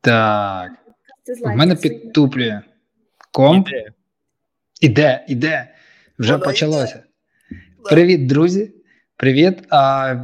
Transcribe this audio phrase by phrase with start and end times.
[0.00, 0.72] Так.
[1.44, 2.60] В мене підтуплює.
[3.32, 3.68] Комп.
[3.68, 3.90] Іде,
[4.80, 5.24] іде.
[5.28, 5.74] іде.
[6.18, 6.94] Вже Вона почалося.
[6.94, 7.04] Йде.
[7.90, 8.74] Привіт, друзі.
[9.16, 9.58] Привіт.
[9.70, 10.14] А,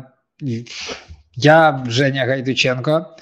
[1.34, 3.16] Я Женя Гайдученко.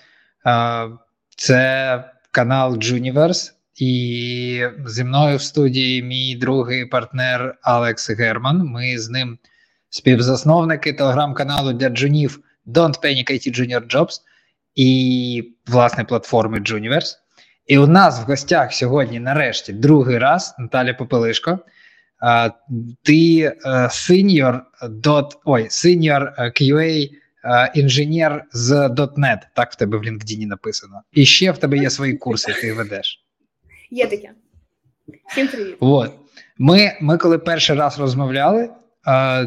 [0.45, 0.89] А,
[1.37, 3.53] Це канал Juniverse.
[3.77, 8.59] І зі мною в студії мій другий партнер Алекс Герман.
[8.59, 9.39] Ми з ним
[9.91, 14.21] співзасновники телеграм-каналу для джунів Don't Panic IT Junior Jobs
[14.75, 17.17] і власне платформи Juniverse.
[17.67, 21.59] І у нас в гостях сьогодні, нарешті, другий раз Наталя Попелишко.
[23.03, 23.53] Ти
[23.91, 27.11] сеньор дот ой, сеньор QA
[27.75, 28.71] інженер з
[29.17, 31.03] .NET, так в тебе в LinkedIn написано.
[31.13, 33.25] І ще в тебе є свої курси, ти ведеш.
[33.91, 34.31] Є таке.
[35.31, 35.77] Всім привіт.
[35.81, 36.13] От.
[36.59, 38.71] Ми, Ми коли перший раз розмовляли,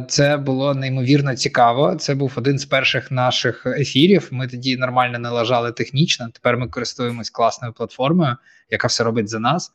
[0.07, 1.95] це було неймовірно цікаво.
[1.95, 4.27] Це був один з перших наших ефірів.
[4.31, 6.29] Ми тоді нормально налажали технічно.
[6.33, 8.35] Тепер ми користуємось класною платформою,
[8.69, 9.71] яка все робить за нас,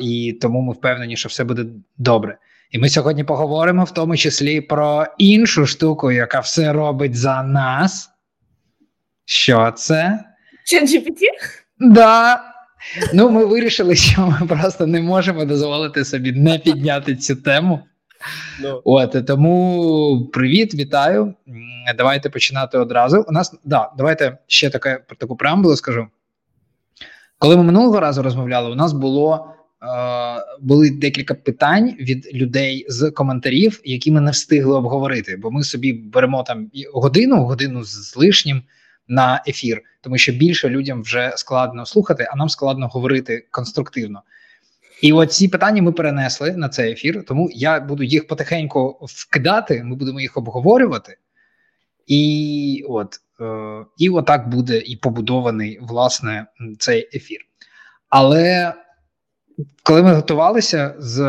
[0.00, 1.66] і тому ми впевнені, що все буде
[1.98, 2.38] добре.
[2.70, 8.10] І ми сьогодні поговоримо в тому числі про іншу штуку, яка все робить за нас.
[9.24, 10.24] Що це?
[10.72, 11.20] ChatGPT?
[11.78, 12.42] Да.
[13.14, 17.80] Ну, ми вирішили, що ми просто не можемо дозволити собі не підняти цю тему.
[18.60, 18.62] No.
[18.62, 18.82] Ну.
[18.84, 21.34] От тому привіт, вітаю.
[21.96, 23.24] Давайте починати одразу.
[23.28, 26.06] У нас да, давайте ще таке про таку преамбулу скажу.
[27.38, 29.86] Коли ми минулого разу розмовляли, у нас було е,
[30.60, 35.92] були декілька питань від людей з коментарів, які ми не встигли обговорити, бо ми собі
[35.92, 38.62] беремо там годину, годину з лишнім
[39.08, 44.22] на ефір, тому що більше людям вже складно слухати, а нам складно говорити конструктивно.
[45.02, 49.82] І от ці питання ми перенесли на цей ефір, тому я буду їх потихеньку вкидати.
[49.84, 51.16] Ми будемо їх обговорювати,
[52.06, 56.46] і от е, і отак буде і побудований власне
[56.78, 57.40] цей ефір.
[58.08, 58.74] Але
[59.82, 61.20] коли ми готувалися з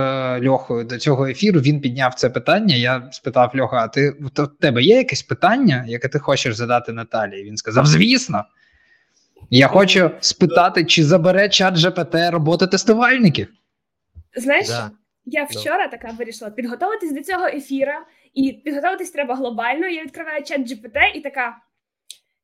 [0.48, 2.76] Льохою до цього ефіру, він підняв це питання.
[2.76, 7.44] Я спитав Льоха: а ти в тебе є якесь питання, яке ти хочеш задати Наталії?
[7.44, 8.44] Він сказав: Звісно.
[9.50, 13.48] Я хочу спитати, чи забере чат ЖПТ роботи тестувальників.
[14.36, 14.92] Знаєш, да.
[15.26, 19.88] я вчора така вирішила підготуватись до цього ефіра, і підготуватись треба глобально.
[19.88, 21.58] Я відкриваю чат GPT і така: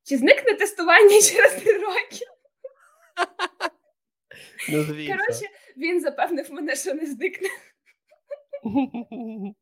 [0.04, 2.26] чи зникне тестування через три роки?
[4.70, 5.46] Ну, Коротше,
[5.78, 7.50] він запевнив мене, що не зникне.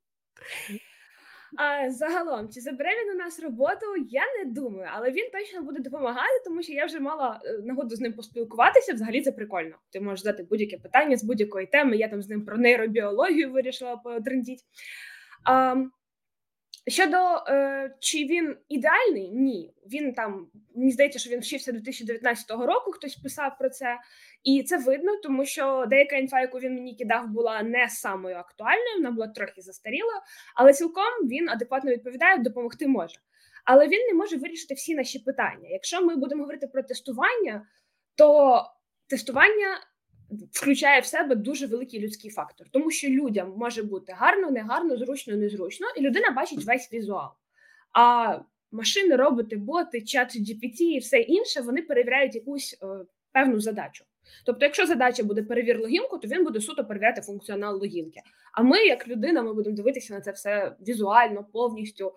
[1.58, 5.80] А загалом, чи забере він у нас роботу, я не думаю, але він точно буде
[5.80, 8.94] допомагати, тому що я вже мала е, нагоду з ним поспілкуватися.
[8.94, 9.76] Взагалі це прикольно.
[9.90, 11.98] Ти можеш задати будь-яке питання з будь-якої теми.
[11.98, 14.62] Я там з ним про нейробіологію вирішила потрендіть.
[15.46, 15.76] А,
[16.88, 19.74] Щодо е, чи він ідеальний, ні.
[19.86, 22.92] Він там мені здається, що він вчився 2019 року.
[22.92, 23.98] Хтось писав про це,
[24.44, 28.96] і це видно, тому що деяка інфа, яку він мені кидав, була не самою актуальною,
[28.98, 30.22] вона була трохи застаріла,
[30.56, 33.20] але цілком він адекватно відповідає, допомогти може.
[33.66, 35.70] Але він не може вирішити всі наші питання.
[35.70, 37.68] Якщо ми будемо говорити про тестування,
[38.16, 38.62] то
[39.10, 39.78] тестування
[40.52, 45.36] включає в себе дуже великий людський фактор, тому що людям може бути гарно, негарно, зручно,
[45.36, 47.30] незручно, і людина бачить весь візуал.
[47.94, 48.38] А
[48.72, 52.86] машини, роботи, боти, чат GPT і все інше вони перевіряють якусь е,
[53.32, 54.06] певну задачу.
[54.46, 58.22] Тобто, якщо задача буде перевір логінку, то він буде суто перевіряти функціонал логінки.
[58.54, 62.14] А ми, як людина, ми будемо дивитися на це все візуально, повністю,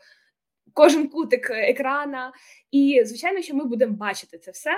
[0.72, 2.32] кожен кутик екрана.
[2.70, 4.70] І, звичайно, що ми будемо бачити це все.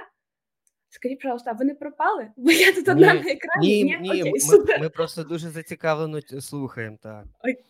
[0.89, 2.31] Скажіть, пожалуйста, ви не пропали?
[2.37, 3.85] Бо я тут одна ні, на екрані.
[3.85, 4.33] Ні, ні, Окей,
[4.69, 7.25] ми, ми просто дуже зацікавлено слухаємо, так.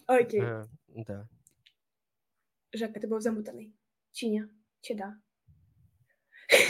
[0.09, 0.41] Окей.
[0.41, 0.65] Е,
[0.97, 1.29] да.
[2.73, 3.73] Жека, ти був замутаний?
[4.13, 4.43] Чи ні?
[4.81, 5.15] Чи да?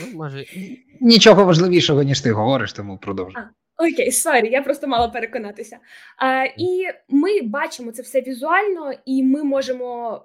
[0.01, 0.45] Ну, може...
[1.01, 3.43] Нічого важливішого, ніж ти говориш, тому продовжуй.
[3.79, 5.79] Окей, sorry, я просто мала переконатися.
[6.19, 10.23] А, І ми бачимо це все візуально, і ми можемо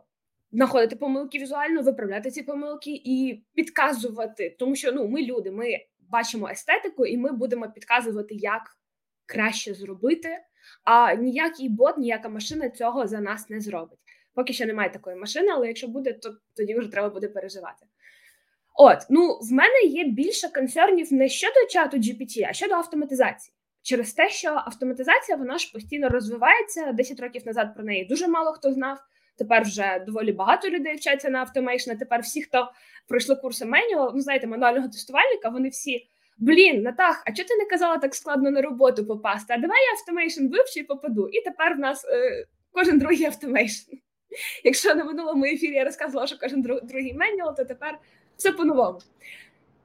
[0.51, 5.77] знаходити помилки візуально, виправляти ці помилки і підказувати, тому що ну ми люди, ми
[6.11, 8.61] бачимо естетику, і ми будемо підказувати, як
[9.25, 10.37] краще зробити.
[10.83, 13.99] А ніякий бот, ніяка машина цього за нас не зробить.
[14.33, 17.85] Поки що немає такої машини, але якщо буде, то тоді вже треба буде переживати.
[18.75, 23.55] От, ну в мене є більше концернів не щодо чату GPT, а щодо автоматизації.
[23.81, 26.91] Через те, що автоматизація вона ж постійно розвивається.
[26.91, 28.99] 10 років назад про неї дуже мало хто знав.
[29.41, 31.91] Тепер вже доволі багато людей вчаться на automation.
[31.91, 32.71] Тепер всі, хто
[33.07, 36.07] пройшли курси manual, ну знаєте, мануального тестувальника, вони всі.
[36.37, 39.53] Блін, Натах, а чого ти не казала так складно на роботу попасти?
[39.53, 41.27] А давай я automation вивчу і попаду.
[41.27, 43.91] І тепер в нас е, кожен другий automation.
[44.63, 47.97] Якщо на минулому ефірі я розказувала, що кожен другий manual, то тепер
[48.37, 48.99] все по-новому.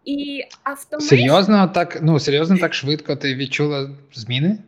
[0.05, 1.09] І automation...
[1.09, 4.59] Серйозно, так ну серйозно, так швидко ти відчула зміни?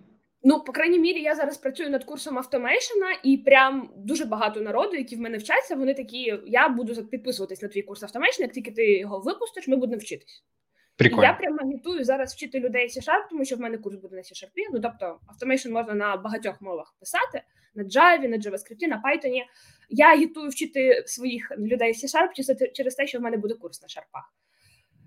[0.49, 4.61] Ну, по крайній мірі, я зараз працюю над курсом automation а, і прям дуже багато
[4.61, 8.53] народу, які в мене вчаться, вони такі: я буду підписуватись на твій курс automation, як
[8.53, 10.45] тільки ти його випустиш, ми будемо вчитись.
[10.97, 11.23] Прикольно.
[11.23, 14.23] І я прямо агітую зараз вчити людей C-Sharp, тому що в мене курс буде на
[14.23, 14.51] C-Sharp.
[14.73, 17.43] Ну тобто, automation можна на багатьох мовах писати:
[17.75, 19.43] на Java, на JavaScript, на Python.
[19.89, 24.33] Я агітую вчити своїх людей C-Sharp через те, що в мене буде курс на шарпах.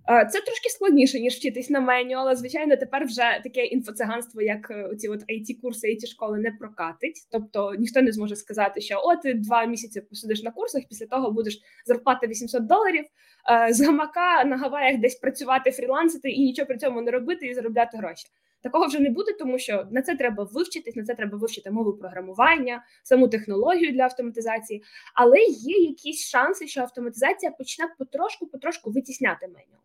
[0.10, 4.72] Е, це трошки складніше, ніж вчитись на manual, але звичайно, тепер вже таке інфоциганство, як
[4.72, 7.28] е, ці от it курси it школи не прокатить.
[7.32, 11.32] Тобто ніхто не зможе сказати, що о, ти два місяці посидиш на курсах, після того
[11.32, 13.06] будеш зарплата 800 доларів
[13.52, 17.54] е, з гамака на Гаваях десь працювати, фрілансити і нічого при цьому не робити і
[17.54, 18.26] заробляти гроші.
[18.64, 21.94] Такого вже не буде, тому що на це треба вивчитись, на це треба вивчити мову
[21.94, 24.84] програмування, саму технологію для автоматизації.
[25.16, 29.82] Але є якісь шанси, що автоматизація почне потрошку-потрошку витісняти меню.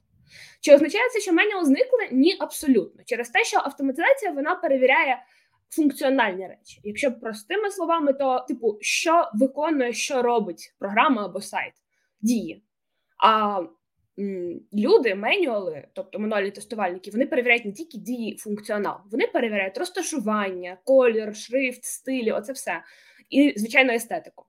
[0.60, 2.08] Чи означає це, що меню зникли?
[2.12, 3.04] Ні, абсолютно.
[3.04, 5.22] Через те, що автоматизація вона перевіряє
[5.70, 6.80] функціональні речі.
[6.84, 11.72] Якщо простими словами, то типу, що виконує, що робить програма або сайт,
[12.20, 12.60] діє.
[13.18, 13.60] А
[14.18, 20.78] м, люди, менюали, тобто мануальні тестувальники, вони перевіряють не тільки дії функціонал, вони перевіряють розташування,
[20.84, 22.82] колір, шрифт, стилі, оце все.
[23.30, 24.44] І, звичайно, естетику.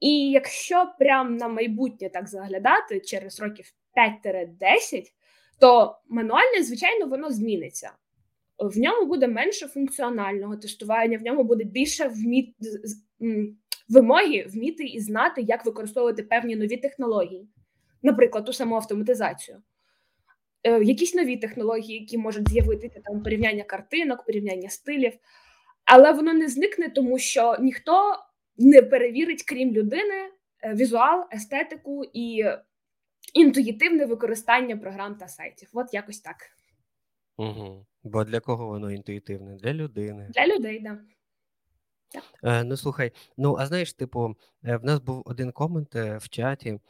[0.00, 5.04] І якщо прям на майбутнє так заглядати через років 5-10,
[5.60, 7.90] то мануальне, звичайно, воно зміниться.
[8.58, 12.54] В ньому буде менше функціонального тестування, в ньому буде більше вміт...
[13.88, 17.48] вимоги вміти і знати, як використовувати певні нові технології,
[18.02, 19.62] наприклад, ту саму автоматизацію.
[20.64, 25.12] Е, якісь нові технології, які можуть з'явитися там порівняння картинок, порівняння стилів,
[25.84, 28.16] але воно не зникне, тому що ніхто
[28.56, 30.14] не перевірить, крім людини,
[30.62, 32.44] е, візуал, естетику і
[33.34, 35.68] інтуїтивне використання програм та сайтів.
[35.72, 36.36] От якось так.
[37.36, 37.86] Угу.
[38.02, 39.54] Бо для кого воно інтуїтивне?
[39.54, 40.30] Для людини.
[40.34, 40.98] Для людей, да.
[42.08, 42.24] так.
[42.42, 46.28] Е, Ну слухай, ну а знаєш, типу, е, в нас був один комент е, в
[46.28, 46.80] чаті.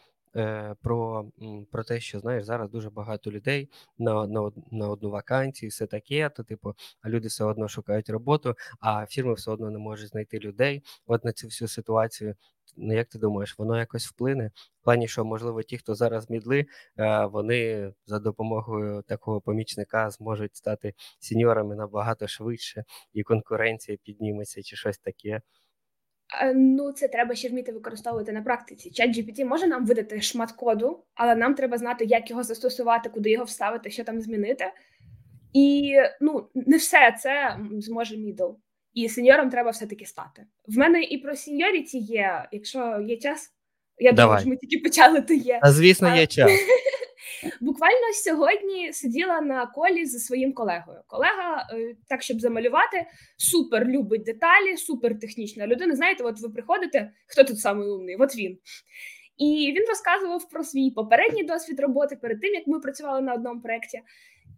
[0.83, 1.31] Про
[1.71, 6.29] про те, що знаєш, зараз дуже багато людей на на, на одну вакансію, все таке,
[6.29, 10.39] то типу, а люди все одно шукають роботу, а фірми все одно не можуть знайти
[10.39, 10.83] людей.
[11.07, 12.35] От на цю всю ситуацію
[12.77, 14.51] Ну, як ти думаєш, воно якось вплине?
[14.81, 16.67] В плані, що, можливо, ті, хто зараз мідли,
[16.99, 24.77] е, вони за допомогою такого помічника зможуть стати сеньорами набагато швидше, і конкуренція підніметься, чи
[24.77, 25.41] щось таке.
[26.41, 28.91] Е, ну, це треба ще вміти використовувати на практиці.
[28.91, 33.31] Чат GPT може нам видати шмат коду, але нам треба знати, як його застосувати, куди
[33.31, 34.73] його вставити, що там змінити.
[35.53, 38.51] І ну, не все це зможе мідл.
[38.95, 40.47] І сеньором треба все-таки стати.
[40.67, 43.51] В мене і про сеньоріті є, якщо є час.
[43.99, 44.27] Я Давай.
[44.27, 45.61] думаю, що ми тільки почали, то є.
[45.63, 46.51] А звісно, є час.
[47.61, 51.01] Буквально сьогодні сиділа на колі зі своїм колегою.
[51.07, 53.07] Колега, е, так щоб замалювати,
[53.37, 55.97] супер любить деталі, супер технічна людина.
[55.97, 58.17] Знаєте, от ви приходите, хто тут самий умний?
[58.17, 58.59] От він.
[59.39, 63.61] І він розказував про свій попередній досвід роботи перед тим, як ми працювали на одному
[63.61, 64.01] проєкті.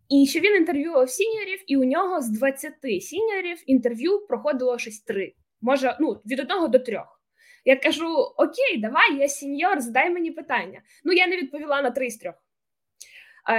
[0.09, 4.79] І що він інтерв'ював senior ів, і у нього з 20 senior ів інтерв'ю проходило
[4.79, 5.35] щось три.
[5.61, 7.21] Може, ну від одного до трьох.
[7.65, 10.83] Я кажу: Окей, давай, я senior, задай мені питання.
[11.05, 12.35] Ну, я не відповіла на три з трьох.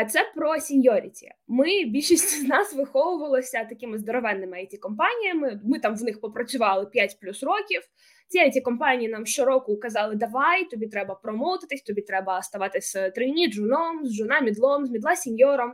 [0.09, 1.31] Це про seniority.
[1.47, 5.61] Ми більшість з нас виховувалися такими здоровенними it компаніями.
[5.63, 7.81] Ми там в них попрацювали 5 плюс років.
[8.27, 13.47] Ці it компанії нам щороку казали: Давай, тобі треба промотитись, тобі треба ставати з трейні,
[13.47, 15.73] джуном, з джуна, мідлом, з мідла сіньором.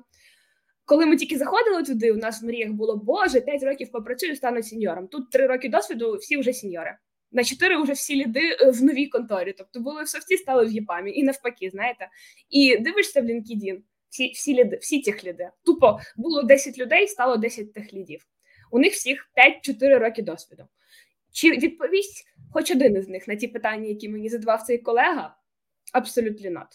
[0.85, 4.63] Коли ми тільки заходили туди, у нас в мріях було Боже, 5 років попрацюю, стану
[4.63, 5.07] сеньором.
[5.07, 6.97] Тут 3 роки досвіду, всі вже сеньори.
[7.31, 9.53] На 4 вже всі ліди е, в новій конторі.
[9.57, 11.11] Тобто були в софті, стали в ЄПАМі.
[11.15, 12.09] І навпаки, знаєте.
[12.49, 13.77] І дивишся в LinkedIn,
[14.09, 15.49] всі всі ліди, всі тих ліди.
[15.65, 18.25] Тупо було 10 людей, стало 10 тих лідів.
[18.71, 19.29] У них всіх
[19.67, 20.63] 5-4 роки досвіду.
[21.31, 25.35] Чи відповість хоч один із них на ті питання, які мені задавав цей колега?
[25.93, 26.67] Абсолютно not.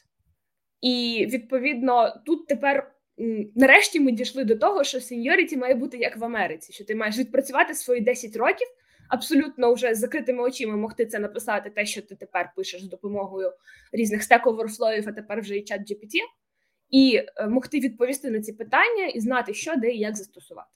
[0.80, 2.94] І відповідно тут тепер
[3.54, 7.18] нарешті ми дійшли до того, що сеньоріті має бути як в Америці, що ти маєш
[7.18, 8.66] відпрацювати свої 10 років,
[9.08, 13.52] абсолютно вже з закритими очима могти це написати, те, що ти тепер пишеш з допомогою
[13.92, 16.12] різних стек оверфлоїв, а тепер вже і чат GPT,
[16.90, 20.68] і е, могти відповісти на ці питання і знати, що де і як застосувати.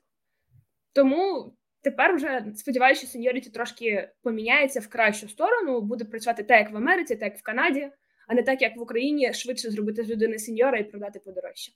[0.93, 6.73] Тому тепер вже сподіваюся, що сеньоріті трошки поміняється в кращу сторону, буде працювати так, як
[6.73, 7.91] в Америці, так як в Канаді,
[8.29, 11.73] а не так, як в Україні, швидше зробити з людини сеньора і продати подорожче.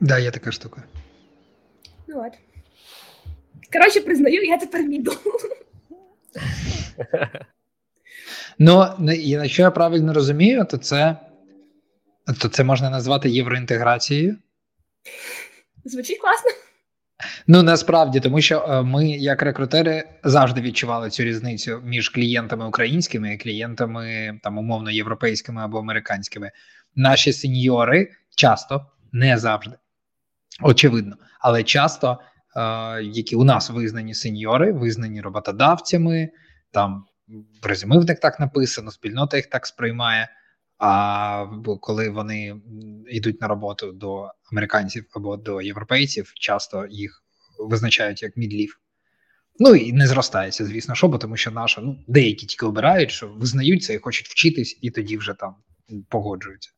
[0.00, 0.82] Да, є така штука.
[2.06, 2.32] Ну от.
[3.72, 5.12] Коротше, признаю, я тепер міду.
[8.58, 11.16] Ну, якщо я правильно розумію, то це
[12.40, 14.36] То це можна назвати євроінтеграцією?
[15.84, 16.50] Звучить класно.
[17.46, 23.34] Ну насправді, тому що е, ми, як рекрутери, завжди відчували цю різницю між клієнтами українськими
[23.34, 26.50] і клієнтами там умовно європейськими або американськими.
[26.96, 29.76] Наші сеньори часто не завжди,
[30.62, 32.18] очевидно, але часто,
[32.56, 36.30] е, які у нас визнані сеньори, визнані роботодавцями,
[36.72, 37.04] там
[37.86, 40.28] в них так написано, спільнота їх так сприймає.
[40.78, 41.46] А
[41.80, 42.60] коли вони
[43.06, 47.22] йдуть на роботу до американців або до європейців, часто їх
[47.58, 48.80] визначають як мідлів.
[49.58, 53.28] Ну і не зростається, звісно, що, бо тому що наша, ну деякі тільки обирають, що
[53.28, 55.54] визнають це і хочуть вчитись, і тоді вже там
[56.08, 56.70] погоджуються.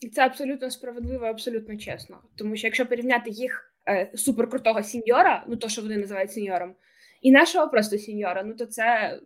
[0.00, 2.18] І це абсолютно справедливо, абсолютно чесно.
[2.36, 6.74] Тому що якщо порівняти їх е, суперкрутого сіньора, ну то що вони називають сіньором,
[7.22, 9.18] і нашого просто senior а, ну то це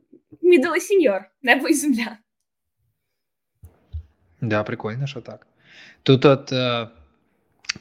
[0.43, 2.17] middle і senior, небо і земля.
[4.41, 5.47] Да, прикольно, що так.
[6.03, 6.89] Тут от е,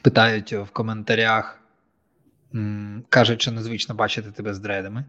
[0.02, 1.60] питають в коментарях,
[2.54, 5.04] м, кажуть, що незвично бачити тебе з дредами.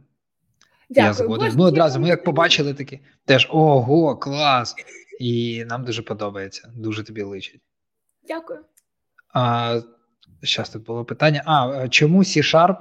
[0.89, 1.07] Дякую.
[1.07, 1.53] Я згоден.
[1.57, 4.75] Ну, одразу ми як побачили такі, теж ого, клас!
[5.19, 7.61] І нам дуже подобається, дуже тобі личить.
[8.28, 8.60] Дякую.
[9.34, 9.82] А,
[10.42, 11.44] Зараз тут було питання.
[11.46, 12.78] А чому C-Sharp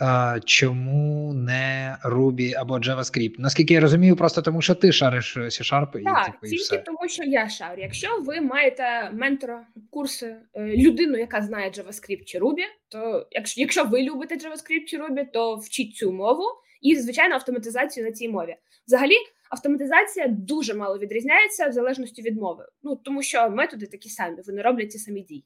[0.00, 3.34] а, Чому не Ruby або JavaScript?
[3.38, 6.78] Наскільки я розумію, просто тому що ти шариш C-Sharp і так, типу, і тільки все.
[6.78, 7.82] тому, що я шарю.
[7.82, 13.84] Якщо ви маєте ментора, курси, е, людину, яка знає JavaScript чи Ruby, то якщо, якщо
[13.84, 16.44] ви любите JavaScript чи Ruby, то вчіть цю мову
[16.82, 18.56] і, звичайно, автоматизацію на цій мові.
[18.86, 19.14] Взагалі,
[19.54, 22.66] автоматизація дуже мало відрізняється в залежності від мови.
[22.82, 25.44] Ну тому що методи такі самі, вони роблять ті самі дії.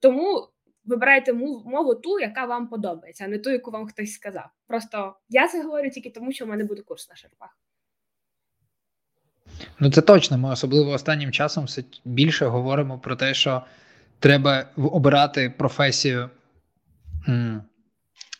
[0.00, 0.48] Тому
[0.84, 4.50] вибирайте мову ту, яка вам подобається, а не ту, яку вам хтось сказав.
[4.66, 7.58] Просто я це говорю тільки тому, що в мене буде курс на шерпах.
[9.80, 10.38] Ну це точно.
[10.38, 13.62] Ми особливо останнім часом все більше говоримо про те, що
[14.18, 16.30] треба обирати професію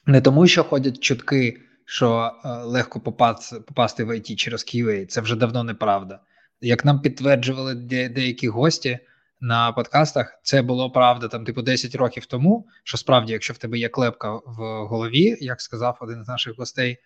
[0.07, 5.07] не тому, що ходять чутки, що е, легко попасти, попасти в IT через QA.
[5.07, 6.21] Це вже давно неправда.
[6.61, 7.75] Як нам підтверджували
[8.09, 8.99] деякі гості
[9.41, 12.67] на подкастах, це було правда там, типу, 10 років тому.
[12.85, 16.99] Що справді, якщо в тебе є клепка в голові, як сказав один з наших гостей.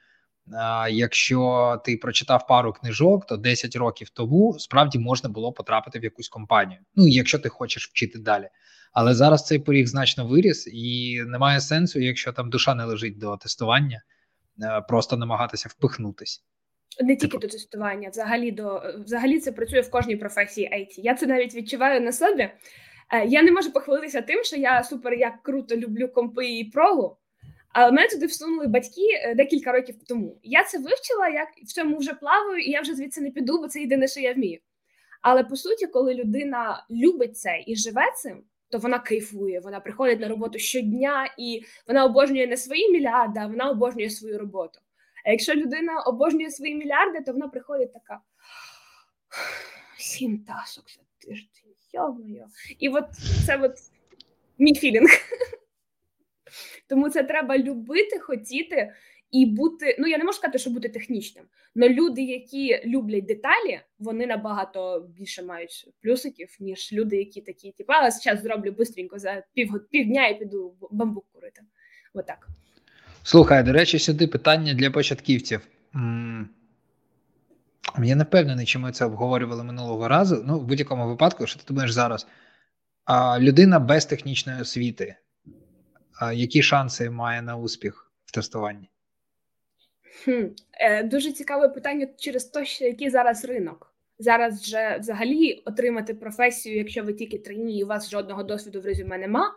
[0.53, 6.05] А, якщо ти прочитав пару книжок, то 10 років тому справді можна було потрапити в
[6.05, 6.81] якусь компанію.
[6.97, 8.49] Ну якщо ти хочеш вчити далі.
[8.93, 13.37] Але зараз цей поріг значно виріс, і немає сенсу, якщо там душа не лежить до
[13.37, 14.03] тестування, е,
[14.89, 16.45] просто намагатися впихнутись.
[17.01, 17.39] Не тільки типу...
[17.39, 21.01] до тестування, взагалі до взагалі це працює в кожній професії IT.
[21.01, 22.51] Я це навіть відчуваю на собі.
[23.13, 27.17] Е, я не можу похвалитися тим, що я супер як круто люблю компи і прогу,
[27.73, 30.41] але мене туди всунули батьки е, декілька років тому.
[30.43, 33.69] Я це вивчила, як в цьому вже плаваю, і я вже звідси не піду, бо
[33.69, 34.61] це єдине, що я вмію.
[35.23, 39.61] Але по суті, коли людина любить це і живе цим, то вона кайфує.
[39.61, 44.39] Вона приходить на роботу щодня і вона обожнює не свої мільярди, а вона обожнює свою
[44.39, 44.81] роботу.
[45.25, 48.21] А якщо людина обожнює свої мільярди, то вона приходить така
[49.99, 52.47] сім тасок за тиждень, йомою.
[52.79, 53.05] І от
[53.47, 53.75] це от
[54.59, 55.11] мій філінг.
[56.89, 58.95] Тому це треба любити, хотіти
[59.31, 59.97] і бути.
[59.99, 61.45] Ну я не можу сказати, що бути технічним.
[61.77, 67.93] але люди, які люблять деталі, вони набагато більше мають плюсиків, ніж люди, які такі, типу,
[67.93, 71.63] а зараз зроблю швидко за пів півдня і піду бамбук курити.
[72.15, 72.49] Отак.
[73.23, 75.69] Слухай, до речі, сюди питання для початківців.
[78.03, 80.43] Я не впевнений, чи ми це обговорювали минулого разу.
[80.47, 82.27] Ну, в будь-якому випадку, що ти думаєш зараз?
[83.05, 85.17] А людина без технічної освіти,
[86.21, 88.91] а які шанси має на успіх в тестуванні?
[90.25, 90.47] Хм,
[90.81, 93.95] е, Дуже цікаве питання через те, що який зараз ринок.
[94.19, 98.85] Зараз вже взагалі отримати професію, якщо ви тільки трені і у вас жодного досвіду в
[98.85, 99.55] резюме нема.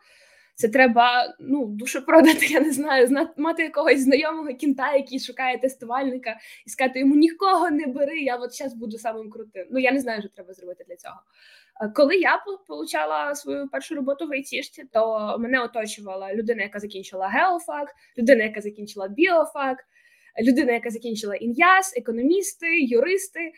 [0.55, 6.35] Це треба ну душу продати, я не знаю, мати якогось знайомого кінта, який шукає тестувальника,
[6.65, 8.19] і сказати йому нікого не бери.
[8.19, 9.67] Я от зараз буду самим крутим.
[9.71, 11.15] Ну я не знаю, що треба зробити для цього.
[11.95, 17.87] Коли я получала свою першу роботу в айтішці, то мене оточувала людина, яка закінчила геофак,
[18.17, 19.77] людина, яка закінчила біофак,
[20.39, 23.51] людина, яка закінчила ін'яс, економісти, юристи.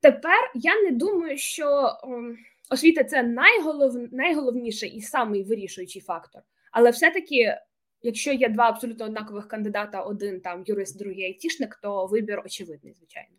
[0.00, 1.92] Тепер я не думаю, що
[2.70, 4.12] освіта це найголов...
[4.12, 6.42] найголовніший і самий вирішуючий фактор.
[6.72, 7.56] Але все-таки,
[8.02, 13.36] якщо є два абсолютно однакових кандидата, один там юрист, другий айтішник, то вибір очевидний, звичайно.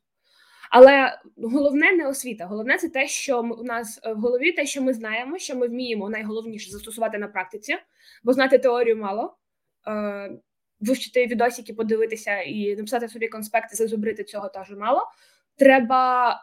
[0.72, 2.46] Але головне не освіта.
[2.46, 6.10] Головне це те, що у нас в голові, те, що ми знаємо, що ми вміємо
[6.10, 7.78] найголовніше застосувати на практиці,
[8.24, 9.38] бо знати теорію мало.
[10.88, 15.02] Вивчити відосики, подивитися і написати собі конспекти, зазубрити цього теж мало.
[15.58, 16.36] Треба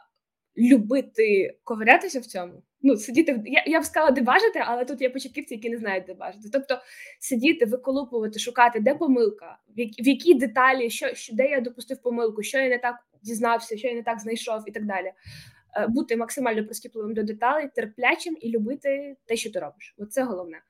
[0.57, 5.11] любити ковирятися в цьому ну, сидіти я я б сказала, де бажати, але тут є
[5.11, 6.49] початківці, які не знають, де бажати.
[6.53, 6.79] Тобто
[7.21, 12.59] сидіти, виколупувати, шукати, де помилка, в якій деталі, що, що де я допустив помилку, що
[12.59, 15.13] я не так дізнався, що я не так знайшов, і так далі.
[15.77, 19.95] Е, бути максимально прискіпливим до деталей, терплячим і любити те, що ти робиш.
[19.99, 20.63] Оце головне.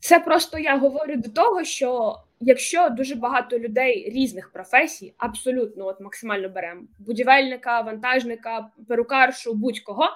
[0.00, 6.00] Це просто я говорю до того, що якщо дуже багато людей різних професій, абсолютно от
[6.00, 10.08] максимально беремо будівельника, вантажника, перукаршу, будь-кого.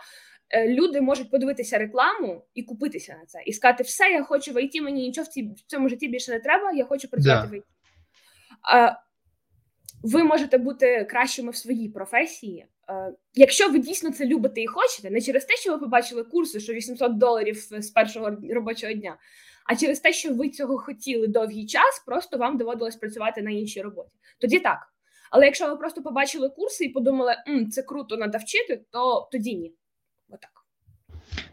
[0.50, 4.62] Е, люди можуть подивитися рекламу і купитися на це, і сказати, все, я хочу в
[4.62, 7.52] ІТ, мені нічого в цьому житті більше не треба, я хочу працювати да.
[7.52, 7.64] в ІТ.
[10.02, 15.11] Ви можете бути кращими в своїй професії, е, якщо ви дійсно це любите і хочете,
[15.11, 19.16] не через те, що ви побачили курси, що 800 доларів з першого робочого дня,
[19.69, 23.83] а через те, що ви цього хотіли довгий час, просто вам доводилось працювати на іншій
[23.83, 24.11] роботі.
[24.41, 24.79] Тоді так.
[25.31, 29.55] Але якщо ви просто побачили курси і подумали, М, це круто, треба вчити, то тоді
[29.55, 29.73] ні.
[30.29, 30.51] Отак.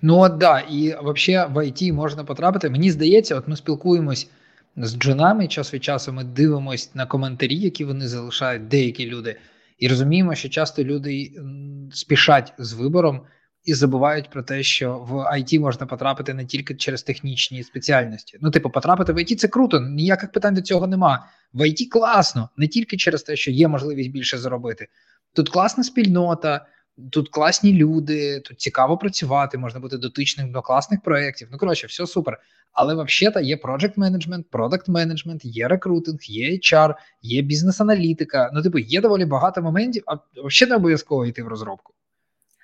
[0.02, 2.70] Ну от да, і взагалі в ІТ можна потрапити.
[2.70, 4.30] Мені здається, от ми спілкуємось
[4.78, 6.14] з джунами час від часу.
[6.14, 9.40] Ми дивимося на коментарі, які вони залишають, деякі люди,
[9.78, 11.32] і розуміємо, що часто люди
[11.92, 13.22] спішать з вибором
[13.66, 18.38] і забувають про те, що в IT можна потрапити не тільки через технічні спеціальності.
[18.42, 21.26] Ну, типу, потрапити в IT– це круто, ніяких питань до цього нема.
[21.54, 24.88] В IT класно, не тільки через те, що є можливість більше заробити.
[25.34, 26.66] Тут класна спільнота,
[27.12, 31.48] тут класні люди, тут цікаво працювати, можна бути дотичним до класних проєктів.
[31.52, 32.40] Ну, коротше, все супер.
[32.72, 38.52] Але взагалі є project менеджмент, продакт менеджмент, є рекрутинг, є HR, є бізнес-аналітика.
[38.54, 41.94] Ну, типу, є доволі багато моментів, а взагалі не обов'язково йти в розробку.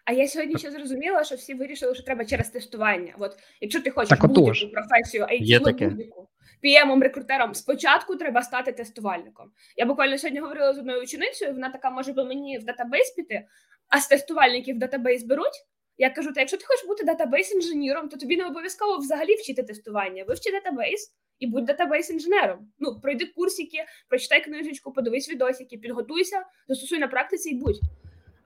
[0.09, 3.13] А я сьогодні ще зрозуміла, що всі вирішили, що треба через тестування.
[3.19, 6.27] От якщо ти хочеш будь-яку професію, IT, будь-яку
[6.63, 9.51] pm рекрутером спочатку треба стати тестувальником.
[9.77, 11.53] Я буквально сьогодні говорила з одною ученицею.
[11.53, 13.45] Вона така може би мені в database піти,
[13.87, 15.65] а з тестувальників database беруть.
[15.97, 19.63] Я кажу: та якщо ти хочеш бути database інженіром, то тобі не обов'язково взагалі вчити
[19.63, 20.23] тестування.
[20.23, 22.71] Вивчи database і будь database інженером.
[22.79, 27.79] Ну пройди курсики, прочитай книжечку, подивись відосики, підготуйся, застосуй на практиці і будь.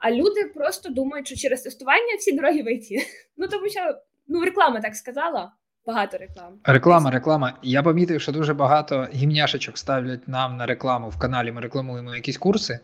[0.03, 2.95] А люди просто думають, що через тестування всі дороги вийти.
[3.37, 3.79] Ну тому що
[4.27, 5.51] ну реклама так сказала.
[5.85, 6.59] Багато реклам.
[6.63, 7.53] Реклама, реклама.
[7.63, 11.51] Я помітив, що дуже багато гімняшечок ставлять нам на рекламу в каналі.
[11.51, 12.79] Ми рекламуємо якісь курси.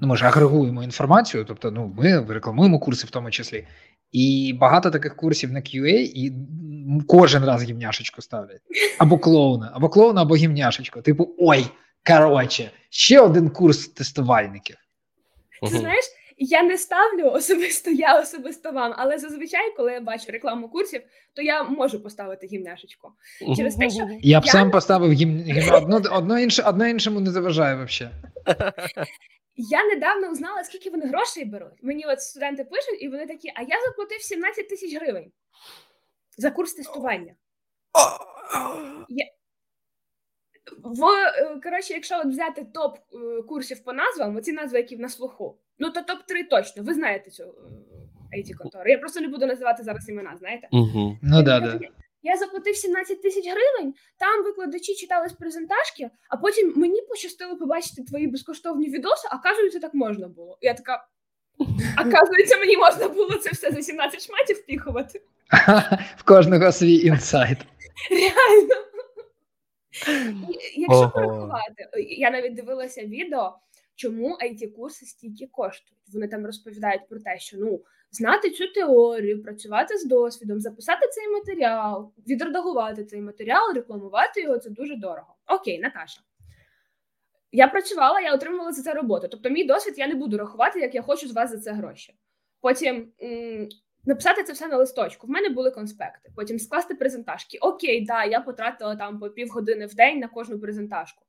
[0.00, 3.66] Ну, ми ж агрегуємо інформацію, тобто ну, ми рекламуємо курси в тому числі.
[4.12, 6.32] І багато таких курсів на QA, і
[7.08, 8.60] кожен раз гімняшечку ставлять.
[8.98, 11.02] Або клоуна, або клоуна, або гімняшечку.
[11.02, 11.66] Типу, ой,
[12.06, 14.76] коротше, ще один курс тестувальників.
[15.62, 16.04] Ти знаєш,
[16.38, 21.02] я не ставлю особисто я особисто вам, але зазвичай, коли я бачу рекламу курсів,
[21.34, 23.12] то я можу поставити гімняшечку.
[23.56, 24.52] Через те, що я б я...
[24.52, 25.38] сам поставив гім...
[25.38, 25.74] гім...
[25.74, 28.14] одно, одно, інше, одно іншому не заважає взагалі.
[29.60, 31.82] Я недавно узнала, скільки вони грошей беруть.
[31.82, 35.32] Мені от студенти пишуть, і вони такі: а я заплатив 17 тисяч гривень
[36.36, 37.34] за курс тестування.
[39.08, 39.26] Я...
[40.82, 45.08] В е, коротше, якщо от взяти топ е, курсів по назвам, оці назви, які на
[45.08, 46.82] слуху, ну то топ 3 точно.
[46.82, 47.44] Ви знаєте цю
[48.38, 48.90] it е, контору.
[48.90, 50.68] Я просто не буду називати зараз імена, знаєте?
[50.72, 51.18] Угу.
[51.22, 51.80] Ну да, да.
[52.22, 58.02] Я заплатив 17 тисяч гривень, там викладачі читали з презентажки, а потім мені пощастило побачити
[58.02, 60.58] твої безкоштовні відоси, а кажуть, так можна було.
[60.60, 61.04] Я така.
[62.06, 65.22] Оказується, мені можна було це все за 17 шматів впіхувати.
[66.16, 67.58] В кожного свій інсайт.
[68.10, 68.87] Реально.
[70.76, 73.58] Якщо порахувати, я навіть дивилася відео,
[73.94, 76.02] чому it курси стільки коштують.
[76.12, 77.80] Вони там розповідають про те, що ну
[78.10, 84.70] знати цю теорію, працювати з досвідом, записати цей матеріал, відредагувати цей матеріал, рекламувати його це
[84.70, 85.34] дуже дорого.
[85.46, 86.20] Окей, Наташа.
[87.52, 89.28] Я працювала, я отримувала за це роботу.
[89.30, 92.14] Тобто, мій досвід я не буду рахувати, як я хочу з вас за це гроші.
[92.60, 93.12] Потім
[94.08, 95.26] написати це все на листочку.
[95.26, 96.30] В мене були конспекти.
[96.36, 97.58] Потім скласти презентажки.
[97.58, 101.24] Окей, да, я потратила там по півгодини в день на кожну презентажку.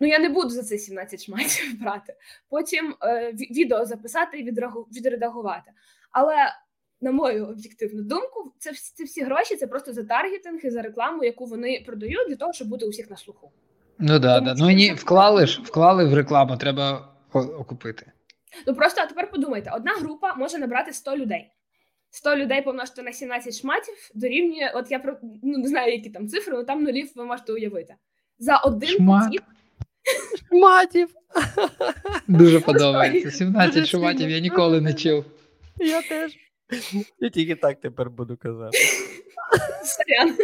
[0.00, 2.14] Ну, я не буду за це 17 шматів брати.
[2.48, 4.44] Потім е, відео записати і
[4.92, 5.70] відредагувати.
[6.10, 6.34] Але,
[7.00, 11.24] на мою об'єктивну думку, це це всі гроші це просто за таргетинг і за рекламу,
[11.24, 13.50] яку вони продають для того, щоб бути усіх на слуху.
[13.98, 14.54] Ну да, да.
[14.58, 18.12] Ну ні, вклали ж, вклали в рекламу, треба окупити.
[18.66, 21.50] Ну просто а тепер подумайте: одна група може набрати 100 людей.
[22.10, 24.72] 100 людей помножити на 17 шматів дорівнює.
[24.74, 27.94] От я про ну не знаю, які там цифри, але там нулів ви можете уявити.
[28.38, 29.24] За один Шмат.
[29.24, 29.42] потік
[30.48, 31.08] Шматів.
[32.28, 33.30] Дуже подобається.
[33.30, 35.24] 17 шматів я ніколи не чув.
[35.78, 36.36] Я теж.
[37.18, 38.78] Я тільки так тепер буду казати.
[39.84, 40.36] Сорян.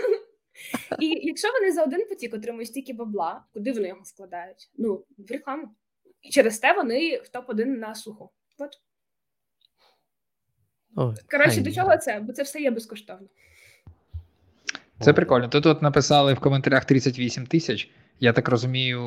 [1.00, 4.70] І якщо вони за один потік отримують стільки бабла, куди вони його складають?
[4.78, 5.68] Ну, в рекламу.
[6.22, 8.30] І через те вони в топ-1 на суху.
[8.59, 8.70] От.
[10.96, 12.20] Ой, Коротше, до чого це?
[12.20, 13.28] Бо це все є безкоштовно.
[15.00, 15.48] Це прикольно.
[15.48, 17.90] Тут от написали в коментарях 38 тисяч.
[18.20, 19.00] Я так розумію,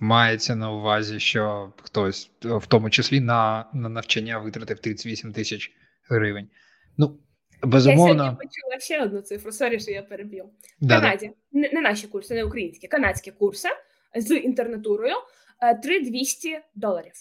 [0.00, 5.72] мається на увазі, що хтось, в тому числі на на навчання, витратив 38 тисяч
[6.08, 6.48] гривень.
[6.96, 7.18] Ну,
[7.62, 8.12] безумовно.
[8.12, 10.50] Я сьогодні почула ще одну цифру, sorry, що я переб'ю.
[10.80, 13.68] В Канаді, не, не наші курси, не українські, канадські курси
[14.14, 15.14] з інтернатурою
[15.82, 17.12] 3200 е, доларів.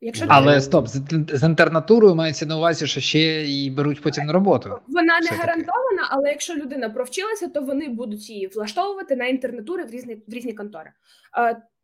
[0.00, 0.60] Якщо Але ти...
[0.60, 4.78] стоп, з, з інтернатурою мається на увазі, що ще і беруть потім на роботу.
[4.86, 9.90] Вона не гарантована, але якщо людина провчилася, то вони будуть її влаштовувати на інтернатури в
[9.90, 10.92] різні в різні контори.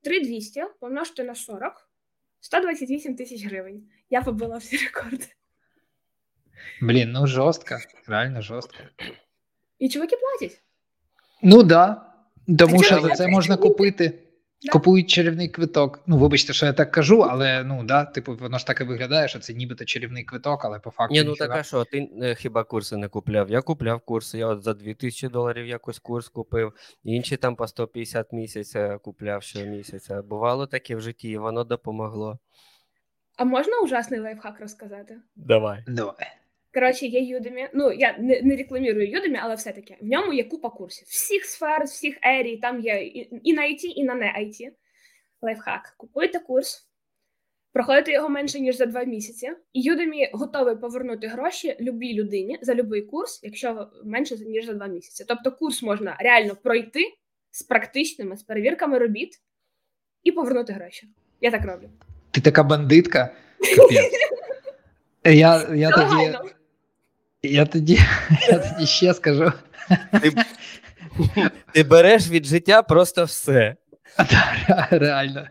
[0.03, 1.89] 3200 помножити на 40,
[2.41, 3.83] 128 тисяч гривень.
[4.11, 5.27] Я побила всі рекорди.
[6.81, 8.77] Блін, ну жорстко, реально жорстко.
[9.79, 10.63] І чуваки платять.
[11.43, 11.69] Ну так.
[11.69, 12.14] Да.
[12.59, 14.13] Тому що за це можна купити.
[14.65, 14.73] Да.
[14.73, 16.01] Купують чарівний квиток.
[16.07, 19.29] Ну, вибачте, що я так кажу, але ну да, типу, воно ж так і виглядає,
[19.29, 21.15] що це нібито чарівний квиток, але по факту.
[21.15, 23.51] Ні, ну така що, ти е, хіба курси не купляв?
[23.51, 24.39] Я купляв курси.
[24.39, 26.73] Я от за 2000 доларів якось курс купив,
[27.05, 30.23] інші там по 150 місяця купляв щомісяця.
[30.23, 32.39] Бувало таке в житті, і воно допомогло.
[33.37, 35.17] А можна ужасний лайфхак розказати?
[35.37, 35.85] Давай.
[35.87, 36.27] Давай.
[36.75, 40.71] Коротше, є Udemy, Ну я не не рекламірую Udemy, але все-таки в ньому є купа
[40.71, 41.09] курсів.
[41.09, 44.71] Всіх сфер, всіх ерій, там є і, і на IT, і на не IT.
[45.43, 45.95] Лайфхак.
[45.97, 46.89] Купуєте курс,
[47.73, 52.75] проходите його менше ніж за два місяці, і Udemy готовий повернути гроші любій людині за
[52.75, 55.25] будь-який курс, якщо менше ніж за два місяці.
[55.29, 57.01] Тобто, курс можна реально пройти
[57.51, 59.41] з практичними, з перевірками робіт
[60.23, 61.09] і повернути гроші.
[61.41, 61.91] Я так роблю.
[62.31, 63.37] Ти така бандитка.
[65.25, 66.54] Я я тоді
[67.49, 67.99] я тоді
[68.49, 69.53] я тоді ще скажу.
[70.23, 70.33] Ти
[71.73, 73.77] ти береш від життя просто все.
[74.91, 75.49] Реально.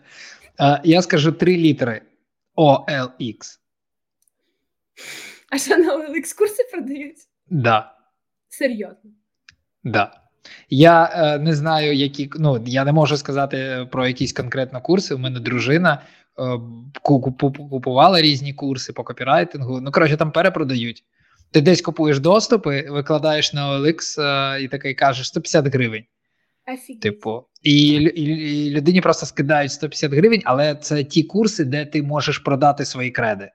[0.83, 2.01] Я скажу три літери
[2.57, 3.59] OLX.
[5.49, 7.17] А що на OLX курси продають?
[7.49, 7.93] Да.
[8.49, 9.11] Серйозно.
[9.83, 10.11] Да.
[10.69, 15.15] Я е, не знаю, які ну я не можу сказати про якісь конкретно курси.
[15.15, 16.01] У мене дружина
[16.39, 16.59] е,
[17.01, 19.81] купувала різні курси по копірайтингу.
[19.81, 21.03] Ну коротше, там перепродають.
[21.53, 26.03] Ти десь купуєш доступи, викладаєш на OLX е, і такий кажеш 150 гривень.
[26.67, 27.01] Офігеть.
[27.01, 28.21] Типу, і, і,
[28.67, 33.11] і людині просто скидають 150 гривень, але це ті курси, де ти можеш продати свої
[33.11, 33.51] креди.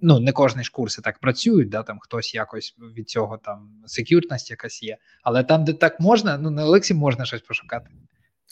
[0.00, 4.50] Ну, не кожні ж курси так працюють, да, там хтось якось від цього там секюртність
[4.50, 4.96] якась є.
[5.22, 7.90] Але там, де так можна, ну на Олексі можна щось пошукати.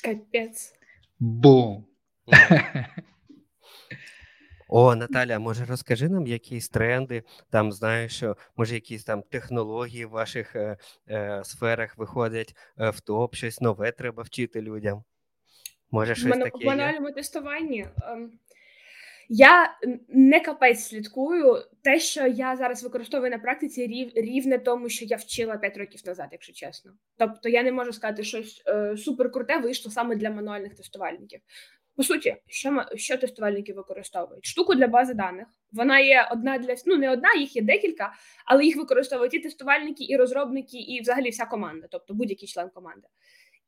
[0.04, 0.74] Капець.
[1.20, 1.84] Бум.
[4.74, 10.10] О, Наталя, може розкажи нам якісь тренди, там знаєш, що може якісь там технології в
[10.10, 10.76] ваших е,
[11.08, 15.04] е, сферах виходять в топ, щось нове треба вчити людям.
[15.90, 17.14] Може, щось Ман- таке В банальному є?
[17.14, 17.86] тестуванні.
[18.02, 18.32] Ем,
[19.28, 21.62] я не капець слідкую.
[21.82, 26.00] Те, що я зараз використовую на практиці, рів, рівне тому, що я вчила 5 років
[26.06, 26.92] назад, якщо чесно.
[27.16, 31.40] Тобто я не можу сказати, що щось е, супер круте вийшло саме для мануальних тестувальників.
[31.96, 34.46] По суті, що що тестувальники використовують?
[34.46, 35.46] Штуку для бази даних.
[35.72, 38.12] Вона є одна для ну не одна, їх є декілька,
[38.46, 43.08] але їх використовують і тестувальники, і розробники, і взагалі вся команда, тобто будь-який член команди.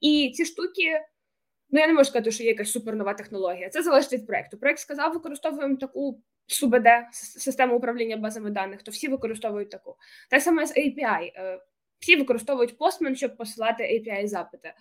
[0.00, 1.00] І ці штуки,
[1.70, 3.68] ну я не можу сказати, що є якась супернова технологія.
[3.68, 4.58] Це залежить від проекту.
[4.58, 9.96] Проект сказав, використовуємо таку СУБД, систему управління базами даних, то всі використовують таку.
[10.30, 11.32] Те саме з API.
[11.36, 11.60] Е,
[11.98, 14.72] всі використовують Postman, щоб посилати API запити.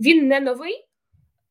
[0.00, 0.87] Він не новий.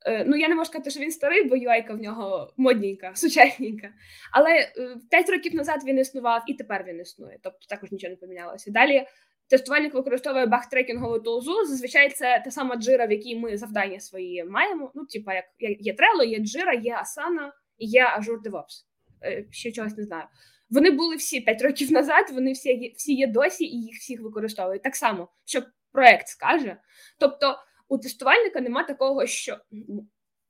[0.06, 3.90] Е, ну, я не можу сказати, що він старий, бо UI в нього модненька, сучасненька.
[4.32, 4.72] Але
[5.10, 7.40] 5 е, років назад він існував і тепер він існує.
[7.44, 8.72] Тобто також нічого не помінялося.
[8.72, 9.06] Далі
[9.50, 11.66] тестувальник використовує бахтрекінгову тулзу.
[11.66, 14.92] Зазвичай це та сама джира, в якій ми завдання свої маємо.
[14.96, 18.86] Ну, типа, як є Trello, є Jira, є Asana є Azure DevOps.
[19.24, 20.24] Е, ще чогось не знаю.
[20.70, 24.84] Вони були всі 5 років назад, вони всі всі є досі, і їх всіх використовують.
[24.84, 26.78] Так само, що проект скаже.
[27.20, 27.56] Тобто
[27.88, 29.58] у тестувальника нема такого, що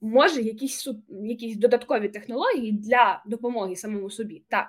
[0.02, 4.68] може якісь якісь додаткові технології для допомоги самому собі, так.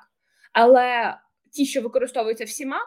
[0.52, 1.16] Але
[1.52, 2.80] ті, що використовуються всіма,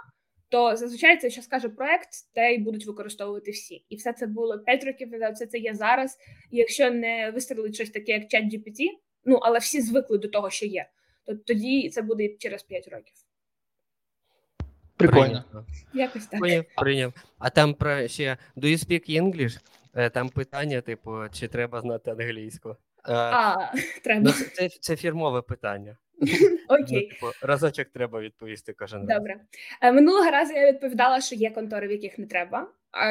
[0.50, 3.86] то зазвичай це, що скаже проект, те й будуть використовувати всі.
[3.90, 6.18] І все це було 5 років назад, все це є зараз.
[6.52, 8.86] І якщо не вистрілить щось таке, як чат GPT,
[9.26, 10.90] ну але всі звикли до того, що є,
[11.26, 13.14] то тоді це буде через 5 років.
[15.08, 15.44] Прикольно.
[15.94, 16.40] Якось так.
[16.40, 17.14] Прийняв, прийняв.
[17.40, 19.60] А там про ще do you speak English?
[19.94, 22.70] Е, там питання, типу, чи треба знати англійську.
[22.70, 22.76] Е,
[23.14, 23.72] а,
[24.04, 24.22] треба.
[24.22, 25.98] Ну, Це це фірмове питання.
[26.70, 26.86] Окей.
[27.12, 29.18] Ну, типу, разочок треба відповісти кожен раз.
[29.18, 29.40] Добре.
[29.82, 32.68] Е, минулого разу я відповідала, що є контори, в яких не треба.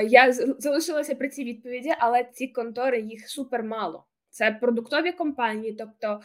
[0.09, 4.07] Я залишилася при цій відповіді, але ці контори їх супер мало.
[4.31, 6.20] Це продуктові компанії, тобто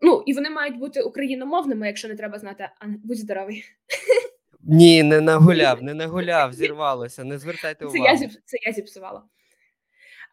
[0.00, 2.68] Ну, і вони мають бути україномовними, якщо не треба знати.
[2.80, 3.64] ан- Будь здоровий.
[4.68, 7.24] Ні, не нагуляв, не нагуляв, зірвалося.
[7.24, 8.04] Не звертайте Це увагу.
[8.04, 8.30] я, зіп...
[8.44, 9.22] це я зіпсувала.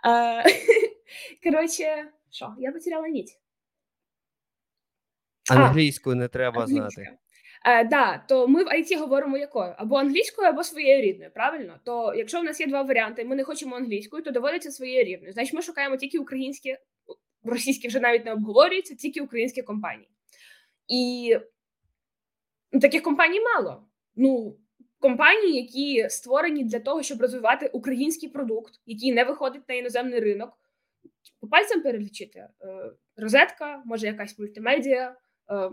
[0.05, 0.43] Е,
[1.43, 3.39] Коротше, що, я потеряла ніть.
[5.51, 6.81] Англійську не треба знати.
[6.81, 7.17] Англійська.
[7.65, 9.73] Е, да, то ми в IT говоримо якою?
[9.77, 11.79] Або англійською, або своєю рідною, правильно?
[11.83, 15.33] То якщо в нас є два варіанти, ми не хочемо англійською, то доводиться своєю рідною.
[15.33, 16.77] Значить, ми шукаємо тільки українські,
[17.43, 20.09] російські вже навіть не обговорюються, тільки українські компанії.
[20.87, 21.37] І
[22.81, 23.87] таких компаній мало.
[24.15, 24.57] Ну,
[24.99, 30.57] компанії, які створені для того, щоб розвивати український продукт, який не виходить на іноземний ринок.
[31.39, 32.39] По пальцям перелічити.
[32.39, 32.49] Е,
[33.15, 35.15] Розетка, може якась мультимедіа,
[35.51, 35.69] е,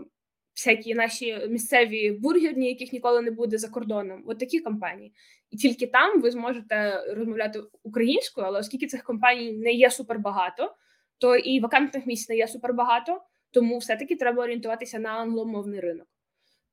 [0.55, 4.23] всякі наші місцеві бургерні, яких ніколи не буде за кордоном.
[4.27, 5.13] От такі компанії.
[5.49, 10.75] І тільки там ви зможете розмовляти українською, але оскільки цих компаній не є супербагато,
[11.17, 16.07] то і вакантних місць не є супербагато, тому все-таки треба орієнтуватися на англомовний ринок.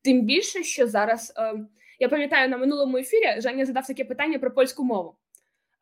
[0.03, 1.55] Тим більше, що зараз е,
[2.01, 5.15] я пам'ятаю на минулому ефірі Женя задав таке питання про польську мову.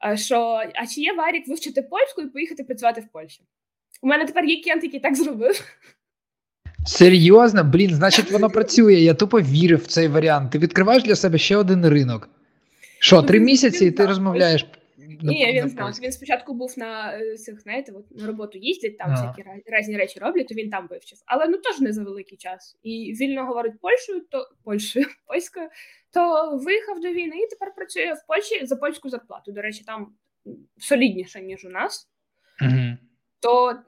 [0.07, 3.43] Е, Що а чи є варік вивчити польську і поїхати працювати в Польщі?
[4.03, 5.65] У мене тепер є кент, який так зробив.
[6.87, 8.95] Серйозно, блін, значить, воно працює.
[8.95, 10.53] Я тупо вірив в цей варіант.
[10.53, 12.29] Ти відкриваєш для себе ще один ринок.
[12.99, 14.67] Що, три місяці, і ти розмовляєш?
[15.23, 15.93] Ні, він знав.
[16.03, 19.35] Він спочатку був на е, цих, знаєте, от на роботу їздять, там Ага.
[19.37, 21.19] всякі різні речі роблять, то він там вивчив.
[21.27, 22.79] Але ну теж не за великий час.
[22.83, 25.69] І вільно говорить польщею, то польщею, польською,
[26.13, 29.53] то виїхав до війни і тепер працює в Польщі за польську зарплату.
[29.53, 30.15] До речі, там
[30.79, 32.09] солідніше, ніж у нас.
[32.61, 32.99] Мгм.
[33.41, 33.79] то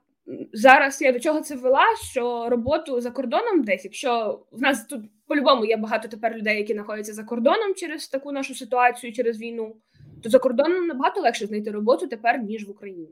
[0.52, 5.04] зараз я до чого це вела, що роботу за кордоном десь, якщо в нас тут
[5.26, 9.76] по-любому є багато тепер людей, які знаходяться за кордоном через таку нашу ситуацію, через війну,
[10.22, 13.08] то за кордоном набагато легше знайти роботу тепер, ніж в Україні.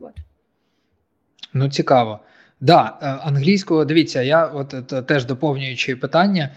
[0.00, 0.12] От.
[1.52, 2.20] Ну, цікаво.
[2.60, 6.50] Да, е, англійською, дивіться, я от е, теж доповнюючи питання.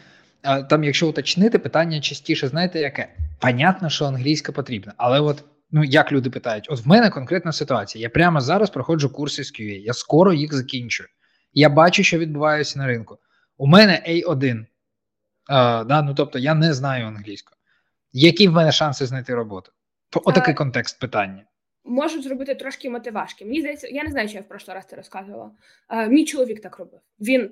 [0.44, 3.08] е, Там, якщо уточнити, питання частіше, знаєте, яке?
[3.40, 8.02] Понятно, що англійська потрібна, але от ну як люди питають: от в мене конкретна ситуація.
[8.02, 11.10] Я прямо зараз проходжу курси з QA, я скоро їх закінчую.
[11.54, 13.18] Я бачу, що відбувається на ринку.
[13.58, 14.60] У мене A1.
[14.60, 14.66] Е,
[15.84, 17.54] да, ну тобто я не знаю англійську.
[18.12, 19.72] Які в мене шанси знайти роботу?
[20.26, 21.46] Отакий Е, контекст питання.
[21.86, 23.46] Можуть зробити трошки мотивашки.
[23.46, 25.52] Мені здається, я не знаю, чи я в прошлий раз це розказувала.
[25.90, 27.00] Е, мій чоловік так робив.
[27.20, 27.52] Він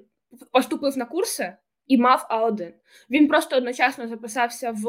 [0.51, 1.53] поступив на курси
[1.87, 2.71] і мав А1.
[3.09, 4.87] Він просто одночасно записався в,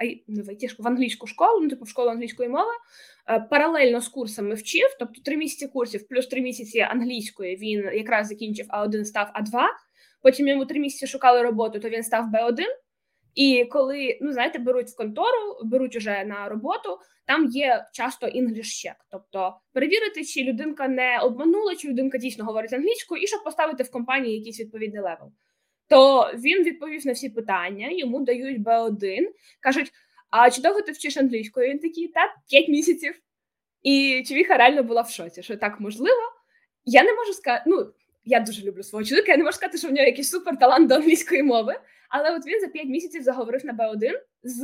[0.00, 0.46] е, не в,
[0.78, 2.72] в англійську школу, ну типу в школу англійської мови.
[3.50, 7.56] Паралельно з курсами вчив, тобто три місяці курсів, плюс три місяці англійської.
[7.56, 9.60] Він якраз закінчив А1, став А2.
[10.22, 12.64] Потім йому три місяці шукали роботу, то він став Б1.
[13.34, 18.86] І коли ну знаєте, беруть в контору, беруть уже на роботу, там є часто English
[18.86, 23.82] check, тобто перевірити, чи людинка не обманула, чи людинка дійсно говорить англійською, і щоб поставити
[23.82, 25.32] в компанії якийсь відповідний level.
[25.88, 29.18] То він відповів на всі питання, йому дають Б1,
[29.60, 29.92] кажуть:
[30.30, 31.70] а чи довго ти вчиш англійською?
[31.70, 33.14] Він такий, та 5 місяців.
[33.82, 36.20] І Човіха реально була в шоці, що так можливо.
[36.84, 37.92] Я не можу сказати, ну
[38.24, 40.88] я дуже люблю свого чоловіка, я не можу сказати, що в нього якийсь супер талант
[40.88, 41.74] до англійської мови.
[42.08, 44.58] Але от він за 5 місяців заговорив на Б1 з,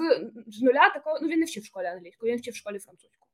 [0.47, 1.19] з нуля такого.
[1.23, 3.27] Ну він не вчив в школі англійську, він вчив в школі французьку.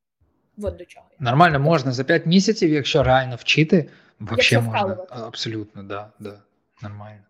[0.62, 1.06] От до чого.
[1.20, 1.24] я.
[1.24, 4.80] Нормально, можна за 5 місяців, якщо реально вчити, взагалі можна.
[4.80, 5.14] вкалувати.
[5.26, 6.42] Абсолютно, да, да,
[6.82, 7.20] нормально.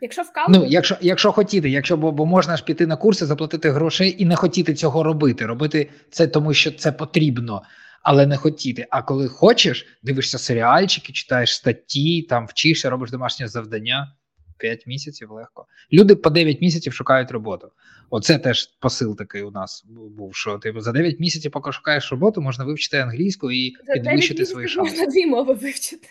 [0.00, 3.70] Якщо вкалувати, Ну, якщо, якщо хотіти, якщо бо, бо можна ж піти на курси, заплатити
[3.70, 5.46] грошей і не хотіти цього робити.
[5.46, 7.62] Робити це тому, що це потрібно,
[8.06, 8.86] але не хотіти.
[8.90, 14.12] А коли хочеш, дивишся серіальчики, читаєш статті, там вчишся, робиш домашнє завдання.
[14.58, 15.66] 5 місяців легко.
[15.92, 17.70] Люди по 9 місяців шукають роботу.
[18.10, 20.36] Оце теж посил такий у нас був.
[20.36, 24.68] Що ти за 9 місяців, поки шукаєш роботу, можна вивчити англійську і за підвищити свої
[24.68, 24.90] шанси.
[24.90, 26.08] можна дві мови вивчити.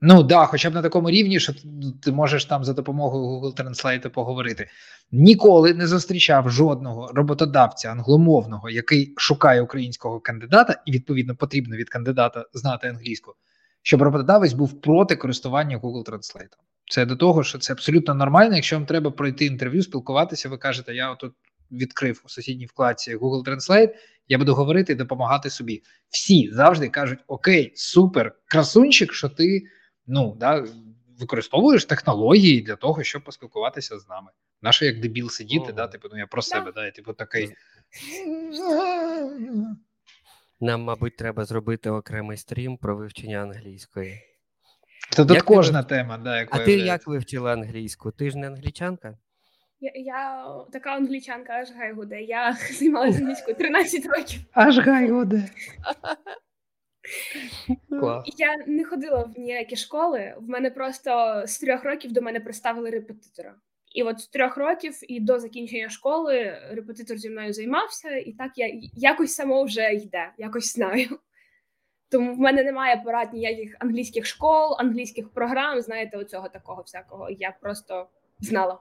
[0.00, 1.52] Ну да, хоча б на такому рівні, що
[2.02, 4.68] ти- можеш там за допомогою Google Translate поговорити.
[5.12, 12.44] Ніколи не зустрічав жодного роботодавця англомовного, який шукає українського кандидата, і відповідно потрібно від кандидата
[12.52, 13.34] знати англійську,
[13.82, 16.52] щоб роботодавець був проти користування Google Translate.
[16.90, 18.54] Це до того, що це абсолютно нормально.
[18.54, 21.32] Якщо вам треба пройти інтерв'ю, спілкуватися, ви кажете, я отут
[21.70, 23.90] відкрив у сусідній вкладці Google Translate,
[24.28, 25.82] я буду говорити і допомагати собі.
[26.08, 29.62] Всі завжди кажуть: Окей, супер, красунчик, що ти
[30.06, 30.66] ну да,
[31.18, 34.30] використовуєш технології для того, щоб поспілкуватися з нами.
[34.62, 37.52] Наше як дебіл сидіти, да, типу, ну я про себе, да, і типу такий.
[40.60, 44.20] Нам, мабуть, треба зробити окремий стрім про вивчення англійської.
[45.10, 46.86] Це тут Як ти кожна тема, да, А ти являється.
[46.86, 48.10] як вивчила англійську?
[48.10, 49.18] Ти ж не англічанка?
[49.80, 52.22] Я, я така англічанка, аж гай гуде.
[52.22, 54.40] Я займалася англійською 13 років.
[54.52, 55.48] Аж гай годе.
[58.00, 58.24] Клас.
[58.36, 60.34] Я не ходила в ніякі школи.
[60.38, 63.54] В мене просто з трьох років до мене приставили репетитора.
[63.92, 68.52] І от з трьох років і до закінчення школи репетитор зі мною займався, і так
[68.56, 71.18] я якось само вже йде, якось знаю.
[72.10, 75.80] Тому в мене немає порад ніяких англійських школ, англійських програм.
[75.80, 77.30] Знаєте, оцього такого всякого.
[77.30, 78.06] Я просто
[78.40, 78.78] знала.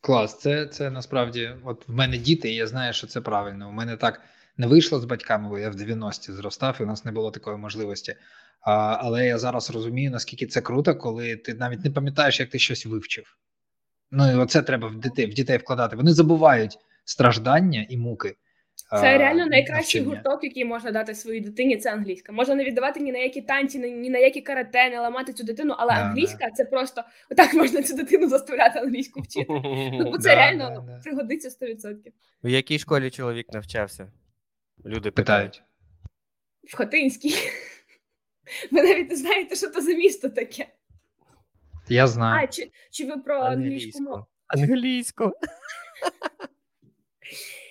[0.00, 3.68] Клас, це це насправді, от в мене діти, і я знаю, що це правильно.
[3.68, 4.20] У мене так
[4.58, 7.56] не вийшло з батьками, бо я в 90-ті зростав, і у нас не було такої
[7.56, 8.16] можливості.
[8.60, 12.58] А, Але я зараз розумію, наскільки це круто, коли ти навіть не пам'ятаєш, як ти
[12.58, 13.36] щось вивчив.
[14.10, 15.96] Ну і оце треба в дітей в дітей вкладати.
[15.96, 18.36] Вони забувають страждання і муки.
[18.90, 20.22] Це реально найкращий навчання.
[20.24, 21.76] гурток, який можна дати своїй дитині.
[21.76, 22.32] Це англійська.
[22.32, 25.74] Можна не віддавати ні на які танці, ні на які карате, не ламати цю дитину,
[25.78, 26.50] але да, англійська да.
[26.50, 29.46] це просто отак можна цю дитину заставляти англійську вчити.
[29.92, 31.96] Ну бо це да, реально пригодиться 100%.
[32.42, 34.12] У якій школі чоловік навчався?
[34.86, 35.62] Люди питають.
[36.64, 37.34] В Хотинській.
[38.70, 40.66] Ви навіть не знаєте, що це за місто таке.
[41.88, 42.44] Я знаю.
[42.44, 44.26] А, чи чи ви про англійську мову?
[44.46, 45.24] Англійську.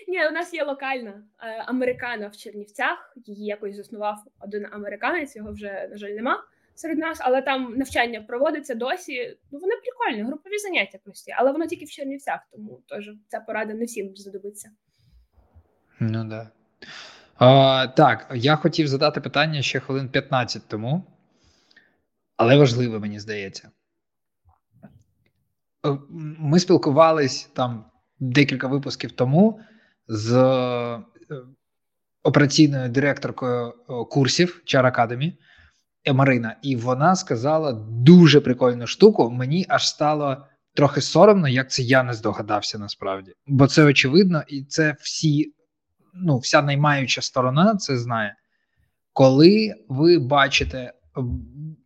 [0.08, 3.18] Ні, у нас є локальна е, американа в Чернівцях.
[3.26, 6.44] Її якось заснував один американець, його вже, на жаль, нема
[6.76, 9.38] серед нас, але там навчання проводиться досі.
[9.52, 13.74] Ну, вони прикольні, групові заняття прості, але воно тільки в Чернівцях, тому теж ця порада
[13.74, 14.72] не всім знадобиться.
[16.00, 16.52] Ну да.
[17.38, 21.04] А, Так, я хотів задати питання ще хвилин 15 тому,
[22.38, 23.70] але важливе, мені здається.
[25.86, 25.98] Е,
[26.40, 27.86] ми спілкувались там
[28.20, 29.60] декілька випусків тому
[30.08, 31.00] з е,
[32.24, 33.74] операційною директоркою е,
[34.10, 35.34] курсів Char Academy
[36.14, 39.32] Марина, і вона сказала дуже прикольну штуку.
[39.32, 43.34] Мені аж стало трохи соромно, як це я не здогадався насправді.
[43.48, 45.54] Бо це очевидно, і це всі,
[46.16, 48.36] ну, вся наймаюча сторона це знає.
[49.14, 50.94] Коли ви бачите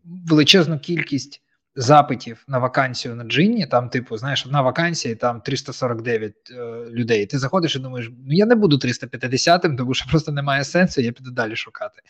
[0.06, 1.42] величезну кількість
[1.76, 6.56] запитів на вакансію на Джинні, там, типу, знаєш, одна вакансія, там 349 е,
[6.90, 7.26] людей.
[7.26, 11.12] Ти заходиш і думаєш, ну я не буду 350-м, тому що просто немає сенсу, я
[11.12, 12.02] піду далі шукати.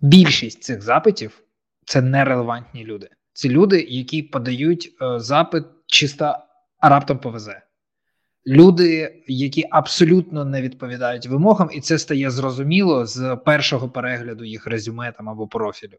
[0.00, 1.42] Більшість цих запитів
[1.84, 3.08] це нерелевантні люди.
[3.32, 6.36] Це люди, які подають е, запит чисто
[6.78, 7.62] а раптом повезе.
[8.46, 15.12] Люди, які абсолютно не відповідають вимогам, і це стає зрозуміло з першого перегляду їх резюме
[15.12, 15.96] там або профілю.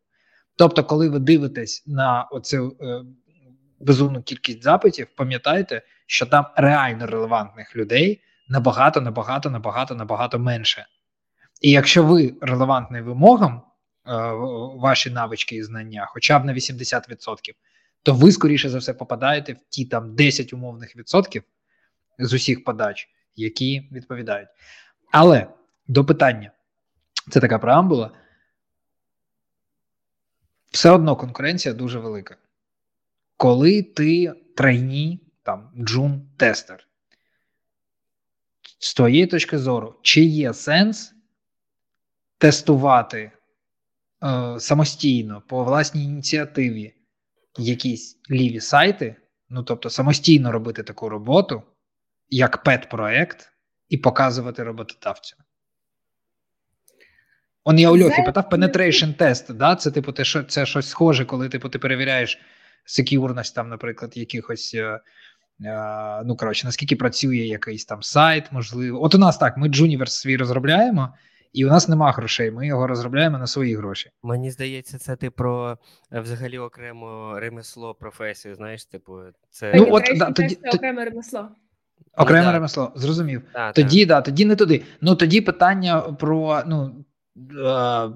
[0.55, 3.01] Тобто, коли ви дивитесь на оцю е,
[3.79, 10.85] безумну кількість запитів, пам'ятайте, що там реально релевантних людей набагато, набагато, набагато, набагато менше.
[11.61, 13.61] І якщо ви релевантний вимогам, е,
[14.75, 17.55] ваші навички і знання, хоча б на 80%,
[18.03, 21.43] то ви, скоріше за все, попадаєте в ті там 10 умовних відсотків
[22.19, 24.49] з усіх подач, які відповідають.
[25.11, 25.47] Але
[25.87, 26.51] до питання,
[27.29, 28.11] це така преамбула
[30.71, 32.37] все одно конкуренція дуже велика.
[33.37, 36.87] Коли ти трейні, там, джун тестер,
[38.79, 41.13] з твоєї точки зору, чи є сенс
[42.37, 43.31] тестувати
[44.23, 46.93] е, самостійно по власній ініціативі
[47.57, 49.15] якісь ліві сайти,
[49.49, 51.63] ну тобто самостійно робити таку роботу,
[52.29, 53.51] як пет-проект,
[53.89, 55.35] і показувати роботодавцю?
[57.63, 59.75] Он я у Льохи питав penetration тест, да?
[59.75, 62.39] Це типу, те, що це щось схоже, коли типу, ти перевіряєш
[62.85, 64.75] секюрність, там, наприклад, якихось.
[64.75, 64.99] Е,
[65.65, 69.03] е, ну, коротше, наскільки працює якийсь там сайт, можливо.
[69.03, 71.13] От у нас так, ми Juniverse свій розробляємо,
[71.53, 72.51] і у нас нема грошей.
[72.51, 74.11] Ми його розробляємо на свої гроші.
[74.23, 75.77] Мені здається, це ти про
[76.13, 78.55] е, взагалі окремо ремесло, професію.
[78.55, 81.49] Знаєш, типу, це ну, от, да, тоді, окреме ремесло.
[82.17, 83.41] Окреме ну, ремесло, зрозумів.
[83.53, 84.83] Да, тоді, да, тоді не туди.
[85.01, 87.05] Ну тоді питання про ну
[87.65, 88.09] Е,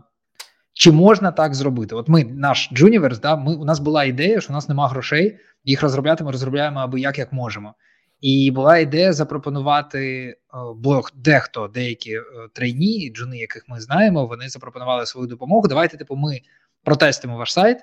[0.73, 1.95] чи можна так зробити?
[1.95, 5.39] От ми, наш Juniverse, да, ми, у нас була ідея, що у нас нема грошей,
[5.63, 7.73] їх розробляти ми розробляємо аби як як можемо.
[8.21, 10.35] І була ідея запропонувати е,
[10.75, 15.67] блог дехто, деякі е, трейні, джуни, яких ми знаємо, вони запропонували свою допомогу.
[15.67, 16.39] Давайте, типу, ми
[16.83, 17.77] протестимо ваш сайт,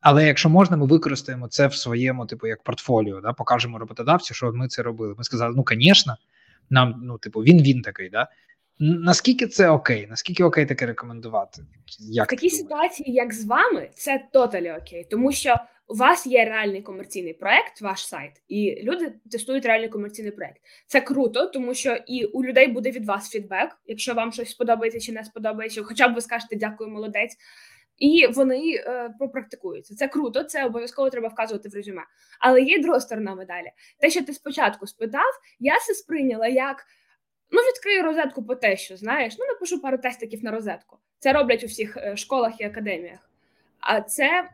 [0.00, 4.52] але якщо можна, ми використаємо це в своєму, типу, як портфоліо, да, покажемо роботодавцю, що
[4.52, 5.14] ми це робили.
[5.18, 6.16] Ми сказали, ну, звісно,
[6.70, 8.28] нам, ну, типу, він він такий, да.
[8.78, 10.06] Наскільки це окей?
[10.10, 11.62] Наскільки окей таке рекомендувати?
[11.98, 15.56] Як В такій ситуації, як з вами, це тоталі окей, тому що
[15.88, 20.56] у вас є реальний комерційний проект, ваш сайт, і люди тестують реальний комерційний проект.
[20.86, 25.00] Це круто, тому що і у людей буде від вас фідбек, якщо вам щось сподобається
[25.00, 27.36] чи не сподобається, хоча б ви скажете дякую, молодець.
[28.00, 29.94] І вони е, попрактикуються.
[29.94, 32.02] Це круто, це обов'язково треба вказувати в резюме.
[32.40, 33.72] Але є друга сторона медалі.
[34.00, 36.86] Те, що ти спочатку спитав, я це сприйняла як
[37.52, 40.98] Ну, відкрию розетку по те, що знаєш, ну напишу пару тестиків на розетку.
[41.18, 43.30] Це роблять у всіх е, школах і академіях.
[43.80, 44.50] А це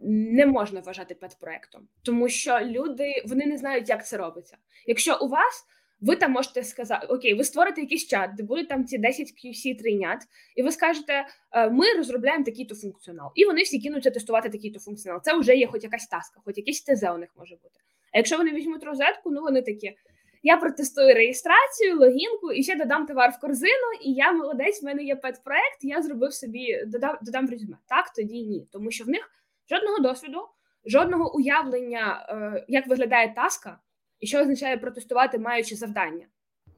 [0.00, 4.56] не можна вважати педпроектом, тому що люди вони не знають, як це робиться.
[4.86, 5.66] Якщо у вас
[6.00, 9.78] ви там можете сказати, окей, ви створите якийсь чат, де будуть там ці 10 QC
[9.78, 10.18] трійнят,
[10.56, 15.22] і ви скажете, «Е, ми розробляємо такий-то функціонал, і вони всі кинуться тестувати такий-то функціонал.
[15.22, 17.80] Це вже є хоч якась таска, хоч якийсь ТЗ у них може бути.
[18.12, 19.96] А якщо вони візьмуть розетку, ну вони такі.
[20.42, 25.02] Я протестую реєстрацію, логінку і ще додам товар в корзину, і я молодець, в мене
[25.02, 27.76] є педпроект, я зробив собі, додав, додам резюме.
[27.88, 28.68] Так, тоді ні.
[28.72, 29.30] Тому що в них
[29.70, 30.48] жодного досвіду,
[30.84, 33.78] жодного уявлення, е, як виглядає таска,
[34.20, 36.26] і що означає протестувати, маючи завдання.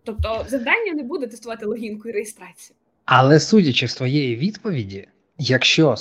[0.04, 2.76] Тобто, завдання не буде тестувати логінку і реєстрацію.
[3.04, 5.94] Але судячи з твоєї відповіді, якщо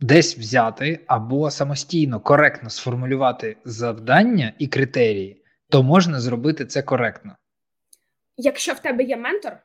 [0.00, 7.36] десь взяти або самостійно коректно сформулювати завдання і критерії, то можна зробити це коректно.
[8.36, 9.56] Якщо в тебе є ментор,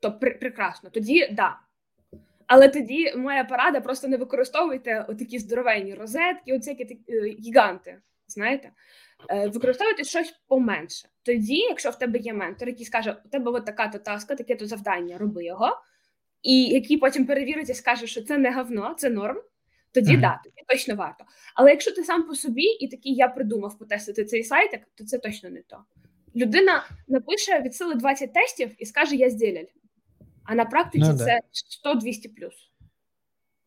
[0.00, 1.56] то пр- прекрасно, тоді да.
[2.46, 7.98] Але тоді моя порада просто не використовуйте отакі здоровенні розетки, оці е, гіганти.
[8.28, 8.70] Знаєте,
[9.30, 11.08] е, використовуйте щось поменше.
[11.22, 14.56] Тоді, якщо в тебе є ментор, який скаже, у тебе от така то таска, таке
[14.56, 15.78] то завдання, роби його,
[16.42, 19.36] і який потім перевірить і скаже, що це не говно, це норм.
[19.92, 20.20] Тоді mm-hmm.
[20.20, 21.24] да, тоді точно варто.
[21.54, 25.18] Але якщо ти сам по собі і такий я придумав потестити цей сайтик, то це
[25.18, 25.78] точно не то.
[26.36, 29.64] Людина напише від сили 20 тестів і скаже Я зділяль.
[30.44, 31.40] А на практиці ну, це
[31.84, 32.54] 100-200 плюс.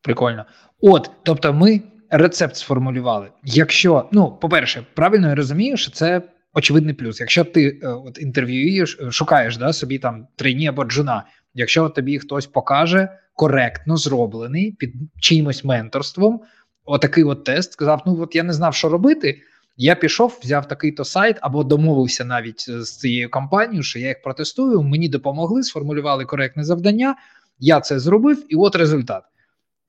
[0.02, 0.46] Прикольно.
[0.82, 3.28] От, тобто, ми рецепт сформулювали.
[3.44, 6.22] Якщо, ну, по-перше, правильно я розумію, що це
[6.54, 7.20] очевидний плюс.
[7.20, 12.20] Якщо ти е, от інтерв'юєш, е, шукаєш да, собі там трейні або джуна, якщо тобі
[12.20, 16.42] хтось покаже коректно зроблений під чимось менторством,
[16.86, 19.42] отакий от тест, сказав: ну от я не знав, що робити.
[19.82, 24.22] Я пішов, взяв такий-то сайт або домовився навіть е, з цією компанією, що я їх
[24.22, 24.82] протестую.
[24.82, 27.16] Мені допомогли, сформулювали коректне завдання.
[27.60, 29.24] Я це зробив, і от результат.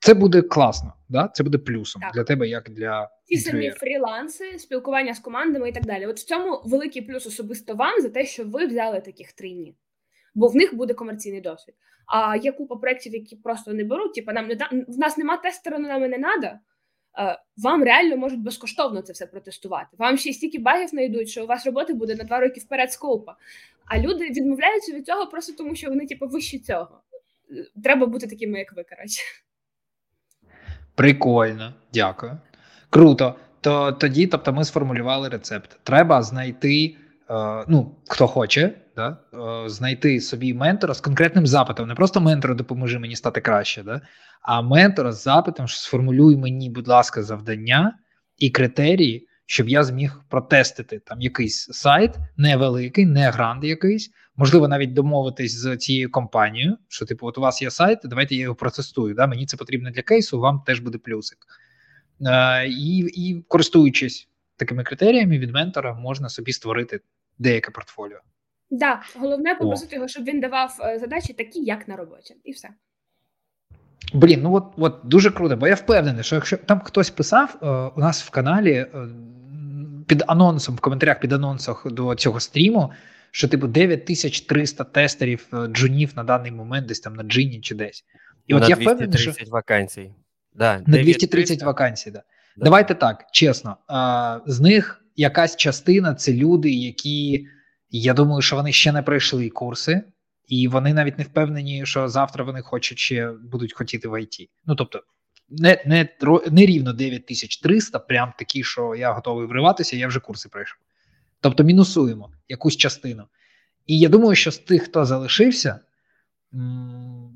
[0.00, 1.30] Це буде класно, да?
[1.34, 2.14] це буде плюсом так.
[2.14, 6.06] для тебе, як для ті самі фріланси, спілкування з командами і так далі.
[6.06, 9.76] От в цьому великий плюс особисто вам за те, що ви взяли таких трійні,
[10.34, 11.74] бо в них буде комерційний досвід.
[12.06, 14.14] А є купа проєктів, які просто не беруть.
[14.14, 16.60] Типу, нам не да в нас нема тестера, нам не треба.
[17.56, 19.96] Вам реально можуть безкоштовно це все протестувати.
[19.98, 23.36] Вам ще стільки багів знайдуть, що у вас роботи буде на два роки вперед скопа.
[23.84, 27.00] А люди відмовляються від цього просто тому, що вони, типу, вищі цього.
[27.84, 29.22] Треба бути такими, як ви, коротше.
[31.00, 32.38] Прикольно, дякую.
[32.90, 33.34] Круто.
[33.60, 35.78] То тоді, тобто, ми сформулювали рецепт.
[35.82, 36.96] Треба знайти,
[37.30, 41.88] е, ну хто хоче, да, е, знайти собі ментора з конкретним запитом.
[41.88, 44.00] Не просто ментора допоможи мені стати краще, да,
[44.42, 47.98] а ментора з запитом, що сформулюй мені, будь ласка, завдання
[48.38, 54.10] і критерії, щоб я зміг протестити там якийсь сайт, невеликий, не грант якийсь,
[54.40, 58.42] можливо, навіть домовитись з цією компанією, що типу, от у вас є сайт, давайте я
[58.42, 59.14] його протестую.
[59.14, 59.26] Да?
[59.26, 61.38] Мені це потрібно для кейсу, вам теж буде плюсик.
[62.26, 67.00] Е, І і користуючись такими критеріями від ментора, можна собі створити
[67.38, 68.18] деяке портфоліо.
[68.18, 72.52] Так, да, головне попросити його, щоб він давав е, задачі такі, як на роботі, і
[72.52, 72.68] все.
[74.14, 77.66] Блін, ну от от дуже круто, бо я впевнений, що якщо там хтось писав е,
[77.96, 78.88] у нас в каналі е,
[80.06, 82.92] під анонсом, в коментарях під анонсах до цього стріму,
[83.30, 88.04] що типу 9300 тестерів е, джунів на даний момент, десь там на джині чи десь.
[88.46, 90.10] І на от я впевнений, що вакансій.
[90.54, 92.10] Да, на 230 вакансій.
[92.10, 92.22] Да.
[92.56, 92.64] да.
[92.64, 93.76] Давайте так, чесно.
[93.86, 97.46] А, З них якась частина це люди, які
[97.90, 100.02] я думаю, що вони ще не пройшли курси,
[100.48, 104.50] і вони навіть не впевнені, що завтра вони хочуть ще будуть хотіти в ІТ.
[104.66, 105.02] Ну тобто.
[105.52, 106.08] Не не,
[106.50, 110.78] не рівно 9300, прям такі, що я готовий вриватися, я вже курси пройшов.
[111.40, 113.24] Тобто мінусуємо якусь частину.
[113.86, 115.80] І я думаю, що з тих, хто залишився,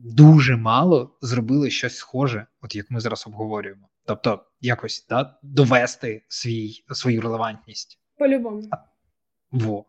[0.05, 3.89] дуже мало зробили щось схоже, от як ми зараз обговорюємо.
[4.07, 7.99] Тобто, якось да, довести свій, свою релевантність.
[8.19, 8.63] По-любому.
[9.51, 9.87] Во.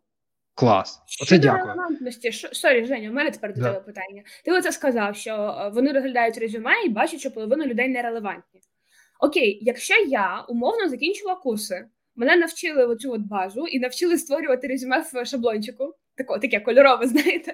[0.53, 1.01] Клас.
[1.21, 1.65] Оце дякую.
[1.65, 2.31] релевантності.
[2.31, 4.23] Sorry, Женя, у мене тепер до тебе питання.
[4.45, 8.61] Ти оце сказав, що е, вони розглядають резюме і бачать, що половина людей нерелевантні.
[9.19, 11.85] Окей, якщо я умовно закінчила курси,
[12.15, 17.53] Мене навчили оцю от базу і навчили створювати резюме в шаблончику, тако, таке кольорове, знаєте.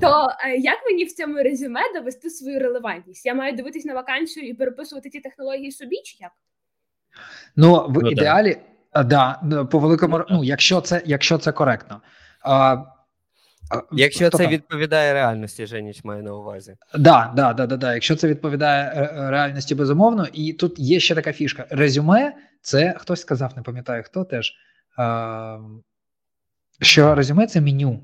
[0.00, 3.26] То е, як мені в цьому резюме довести свою релевантність?
[3.26, 6.32] Я маю дивитись на вакансію і переписувати ті технології собі, чи як?
[7.56, 8.56] Ну, в ну, ідеалі,
[8.94, 9.40] да.
[9.42, 12.00] да, по великому ну, ну, якщо це якщо це коректно.
[12.42, 12.76] А,
[13.92, 16.76] Якщо це відповідає реальності, Женіч має на увазі.
[16.94, 17.94] Да, да, да, да, да.
[17.94, 23.52] Якщо це відповідає реальності, безумовно, і тут є ще така фішка: резюме це хтось сказав,
[23.56, 24.52] не пам'ятаю хто теж,
[26.80, 28.02] що резюме це меню.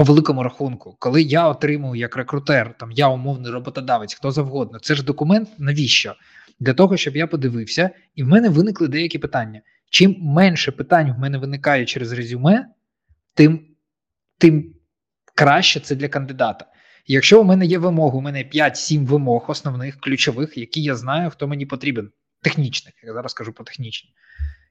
[0.00, 4.94] по великому рахунку, коли я отримую як рекрутер, там я умовний роботодавець, хто завгодно, це
[4.94, 6.14] ж документ навіщо?
[6.60, 9.60] Для того, щоб я подивився, і в мене виникли деякі питання.
[9.90, 12.66] Чим менше питань в мене виникає через резюме,
[13.34, 13.66] тим
[14.40, 14.74] тим
[15.34, 16.66] краще це для кандидата.
[17.06, 21.48] Якщо у мене є вимоги, у мене 5-7 вимог основних, ключових, які я знаю, хто
[21.48, 22.10] мені потрібен,
[22.42, 24.10] технічних, я зараз кажу по технічні.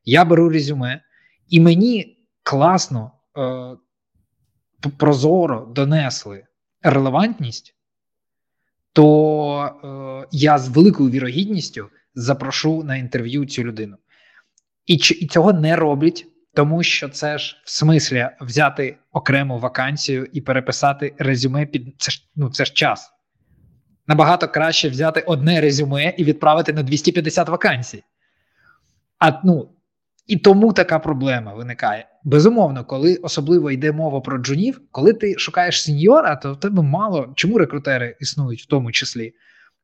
[0.06, 1.02] Я беру резюме,
[1.48, 3.78] і мені класно, е,
[4.98, 6.44] прозоро донесли
[6.82, 7.76] релевантність,
[8.94, 13.98] то е, я з великою вірогідністю запрошу на інтерв'ю цю людину.
[14.86, 20.42] І, і цього не роблять тому що це ж в смислі взяти окрему вакансію і
[20.42, 23.12] переписати резюме під це ж ну це ж час.
[24.08, 28.04] Набагато краще взяти одне резюме і відправити на 250 вакансій.
[29.20, 29.70] А ну
[30.28, 32.08] і тому така проблема виникає.
[32.24, 37.34] Безумовно, коли особливо йде мова про джунів, коли ти шукаєш сеньора, то в тебе мало
[37.36, 39.34] чому рекрутери існують в тому числі.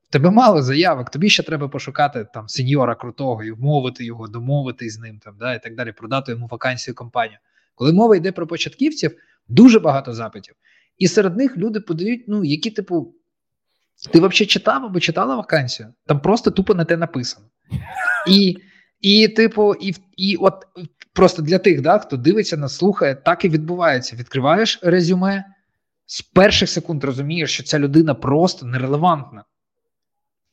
[0.10, 4.99] Тебе мало заявок, тобі ще треба пошукати там сеньора крутого і вмовити його, домовитись з
[4.99, 7.38] ним там, да, і так далі, продати йому вакансію компанію.
[7.76, 9.16] Коли мова йде про початківців,
[9.47, 10.56] дуже багато запитів.
[10.97, 13.14] І серед них люди подають, ну, які, типу,
[14.12, 15.93] ти взагалі читав або читала вакансію?
[16.06, 17.45] Там просто тупо на те написано.
[18.28, 18.58] І,
[19.01, 20.53] і типу, і і от
[21.14, 24.16] просто для тих, да, хто дивиться нас, слухає, так і відбувається.
[24.16, 25.45] Відкриваєш резюме,
[26.06, 29.43] з перших секунд розумієш, що ця людина просто нерелевантна.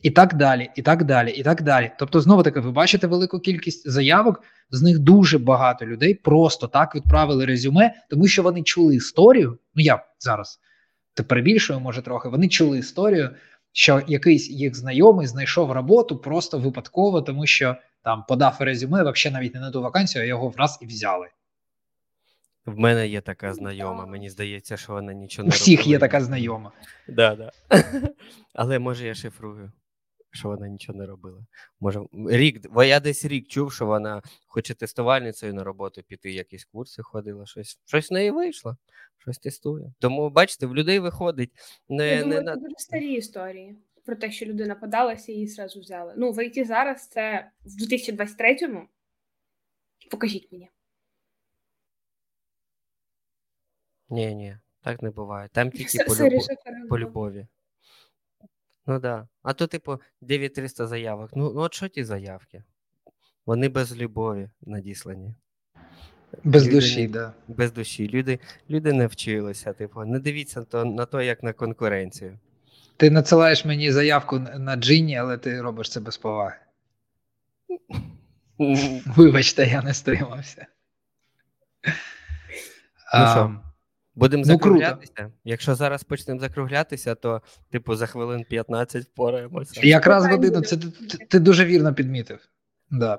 [0.02, 1.90] І так далі, і так далі, і так далі.
[1.98, 6.94] Тобто, знову таки, ви бачите велику кількість заявок, з них дуже багато людей просто так
[6.94, 9.58] відправили резюме, тому що вони чули історію.
[9.74, 10.60] Ну я зараз
[11.14, 12.28] те перебільшую, може трохи.
[12.28, 13.30] Вони чули історію,
[13.72, 19.54] що якийсь їх знайомий знайшов роботу просто випадково, тому що там подав резюме, взагалі навіть
[19.54, 21.26] не на ту вакансію, а його враз і взяли.
[22.66, 24.06] В мене є така знайома.
[24.06, 26.72] Мені здається, що вона нічого не У всіх є така знайома.
[27.08, 27.52] Да, да.
[28.54, 29.72] Але може я шифрую
[30.32, 31.46] що вона нічого не робила.
[31.80, 36.64] Може, рік, бо я десь рік чув, що вона хоче тестувальницею на роботу піти, якісь
[36.64, 38.76] курси ходила, щось щось в неї вийшло,
[39.18, 39.92] щось тестує.
[39.98, 41.50] Тому, бачите, в людей виходить.
[41.88, 42.54] Не, я думаю, не...
[42.54, 46.14] Це дуже старі історії про те, що людина подалася і її зразу взяли.
[46.16, 48.88] Ну, в ІТ зараз це в 2023-му.
[50.10, 50.70] Покажіть мені.
[54.08, 55.48] Ні, ні, так не буває.
[55.52, 56.46] Там тільки по, любов...
[56.88, 57.46] по любові.
[58.86, 59.28] Ну да.
[59.42, 61.30] А то, типу, 9300 заявок.
[61.34, 62.62] Ну, ну от що ті заявки?
[63.46, 65.34] Вони без любові надіслані.
[66.44, 67.10] Без люди душі, так.
[67.10, 67.32] Да.
[67.48, 68.08] Без душі.
[68.08, 68.38] Люди
[68.70, 72.38] люди не вчилися, типу, не дивіться то, на то, як на конкуренцію.
[72.96, 76.56] Ти надсилаєш мені заявку на Джині, але ти робиш це без поваги.
[79.06, 80.66] Вибачте, я не стримався.
[83.14, 83.71] Ну що?
[84.14, 85.12] Будемо ну, закруглятися.
[85.14, 85.32] Круто.
[85.44, 89.80] Якщо зараз почнемо закруглятися, то типу за хвилин 15 впораємося.
[89.86, 92.38] Якраз годину це ти, ти дуже вірно підмітив.
[92.90, 93.18] Да.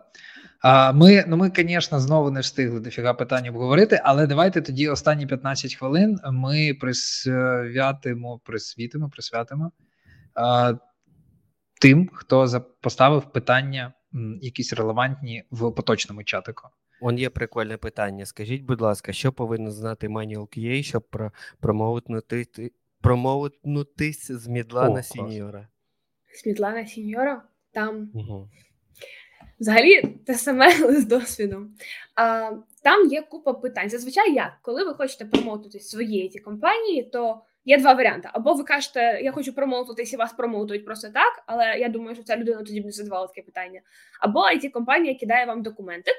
[0.62, 5.26] А, Ми, ну ми, звісно, знову не встигли дофіга питань обговорити, але давайте тоді останні
[5.26, 9.72] 15 хвилин ми присвятимо, присвітимо, присвятимо
[10.36, 10.74] а,
[11.82, 13.94] тим, хто поставив питання,
[14.42, 16.68] якісь релевантні в поточному чатику.
[17.02, 18.26] Он є прикольне питання.
[18.26, 22.72] Скажіть, будь ласка, що повинен знати Manual QA, щоб про, промоутнути,
[23.02, 25.68] промоутнутись з мідла О, на сіньора?
[26.36, 27.44] З мідла на сіньора?
[27.74, 28.50] Там угу.
[29.60, 31.76] взагалі те саме але з досвідом.
[32.16, 32.52] А,
[32.84, 33.90] Там є купа питань.
[33.90, 38.30] Зазвичай як, коли ви хочете промоутнутися своєї ті компанії, то є два варіанти.
[38.34, 42.24] Або ви кажете, я хочу промоутнутися і вас промоутують просто так, але я думаю, що
[42.24, 43.82] ця людина тоді б не задавала таке питання.
[44.20, 46.16] Або it компанія кидає вам документик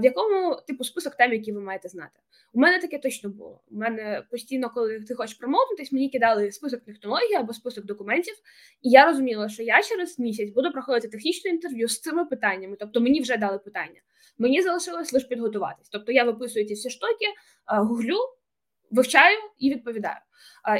[0.00, 2.20] в якому типу список тем, які ви маєте знати.
[2.52, 3.62] У мене таке точно було.
[3.70, 8.34] У мене постійно, коли ти хочеш промовитись, мені кидали список технологій або список документів,
[8.82, 12.76] і я розуміла, що я через місяць буду проходити технічне інтерв'ю з цими питаннями.
[12.80, 14.00] Тобто мені вже дали питання.
[14.38, 15.88] Мені залишилось лише підготуватись.
[15.88, 17.26] Тобто я виписую ці всі штуки,
[17.66, 18.18] гуглю,
[18.90, 20.16] вивчаю і відповідаю.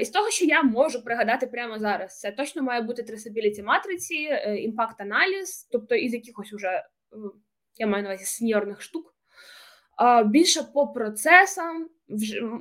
[0.00, 4.28] І з того, що я можу пригадати прямо зараз, це точно має бути трасабіліті матриці,
[4.58, 6.82] імпакт аналіз, тобто із якихось уже
[7.76, 9.14] я маю на увазі сеньорних штук.
[10.24, 11.88] Більше по процесам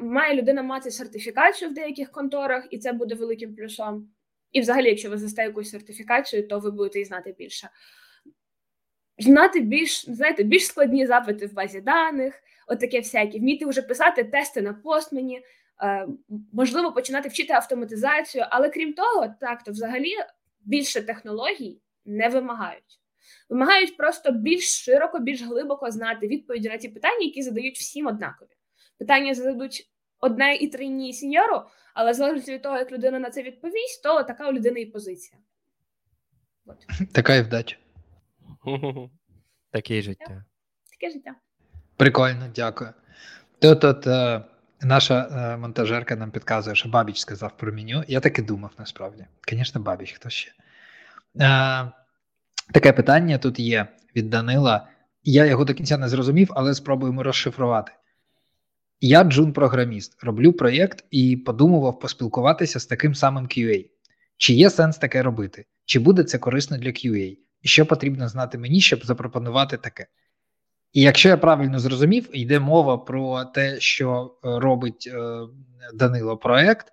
[0.02, 4.10] має людина мати сертифікацію в деяких конторах, і це буде великим плюсом.
[4.52, 7.70] І, взагалі, якщо ви здасте якусь сертифікацію, то ви будете і знати більше.
[9.18, 14.62] Знати більш, знаєте, більш складні запити в базі даних, отаке всяке, вміти вже писати тести
[14.62, 15.42] на постмені,
[15.84, 16.08] е,
[16.54, 20.14] можливо, починати вчити автоматизацію, але крім того, так то взагалі
[20.62, 23.03] більше технологій не вимагають
[23.50, 28.50] вимагають просто більш широко, більш глибоко знати відповіді на ті питання, які задають всім однакові.
[29.00, 31.62] Питання зададуть одне і три ні сіньору,
[31.94, 35.40] але залежно від того, як людина на це відповість, то така у людини і позиція.
[36.66, 36.78] От.
[37.14, 37.78] Така і вдача.
[39.72, 40.46] Таке життя.
[40.92, 41.36] Таке життя.
[41.98, 42.94] Прикольно, дякую.
[43.60, 44.42] Тут от е,
[44.82, 48.04] наша е, монтажерка нам підказує, що Бабіч сказав про меню.
[48.08, 49.26] Я так і думав насправді.
[49.50, 50.52] Звісно, Бабіч, хто ще.
[51.40, 51.92] Е,
[52.74, 54.88] Таке питання тут є від Данила.
[55.24, 57.92] Я його до кінця не зрозумів, але спробуємо розшифрувати.
[59.02, 63.86] Я джун-програміст, роблю проєкт і подумував поспілкуватися з таким самим QA.
[64.38, 65.66] Чи є сенс таке робити?
[65.86, 67.38] Чи буде це корисно для QA?
[67.62, 70.08] І що потрібно знати мені, щоб запропонувати таке?
[70.94, 75.40] І якщо я правильно зрозумів, йде мова про те, що е, робить е,
[75.94, 76.88] Данило проект,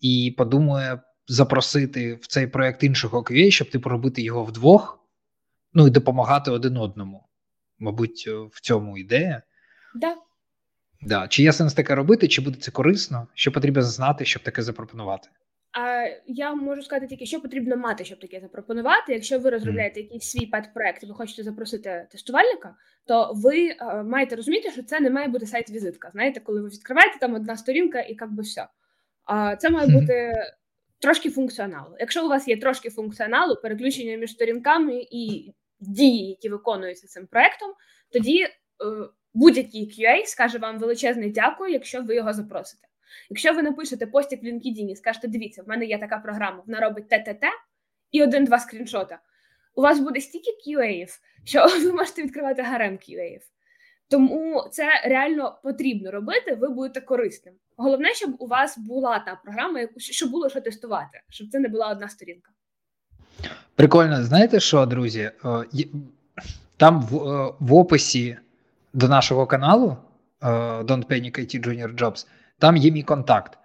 [0.00, 4.97] і подумає запросити в цей проект іншого QA, щоб типу робити його вдвох,
[5.72, 7.24] ну і допомагати один одному.
[7.78, 9.42] Мабуть, е, в цьому ідея.
[9.94, 10.16] Да.
[11.02, 11.28] Да.
[11.28, 13.28] Чи є сенс таке робити, чи буде це корисно?
[13.34, 15.28] Що потрібно знати, щоб таке запропонувати?
[15.72, 19.12] А я можу сказати тільки, що потрібно мати, щоб таке запропонувати.
[19.12, 22.74] Якщо ви розробляєте якийсь свій пет-проект і ви хочете запросити тестувальника,
[23.06, 26.10] то ви а, маєте розуміти, що це не має бути сайт-візитка.
[26.12, 28.68] Знаєте, коли ви відкриваєте там одна сторінка і як би все.
[29.24, 30.32] А це має бути
[30.98, 31.96] трошки функціоналу.
[32.00, 37.72] Якщо у вас є трошки функціоналу, переключення між сторінками і дії, які виконуються цим проектом,
[38.12, 38.50] тоді е,
[39.34, 42.88] будь-який QA скаже вам величезне дякую, якщо ви його запросите.
[43.30, 46.80] Якщо ви напишете постік в LinkedIn і скажете, дивіться, в мене є така програма, вона
[46.80, 47.44] робить ТТТ
[48.10, 49.18] і один-два скріншота.
[49.74, 51.06] У вас буде стільки QA,
[51.44, 53.38] що ви можете відкривати гарем QA.
[54.10, 57.54] Тому це реально потрібно робити, ви будете корисним.
[57.76, 61.90] Головне, щоб у вас була та програма, щоб було що тестувати, щоб це не була
[61.90, 62.50] одна сторінка.
[63.74, 65.30] Прикольно, знаєте що, друзі?
[66.76, 67.14] Там в,
[67.60, 68.36] в описі
[68.92, 69.96] до нашого каналу
[70.82, 72.26] Don't Panic IT Junior Jobs
[72.58, 73.58] там є мій контакт.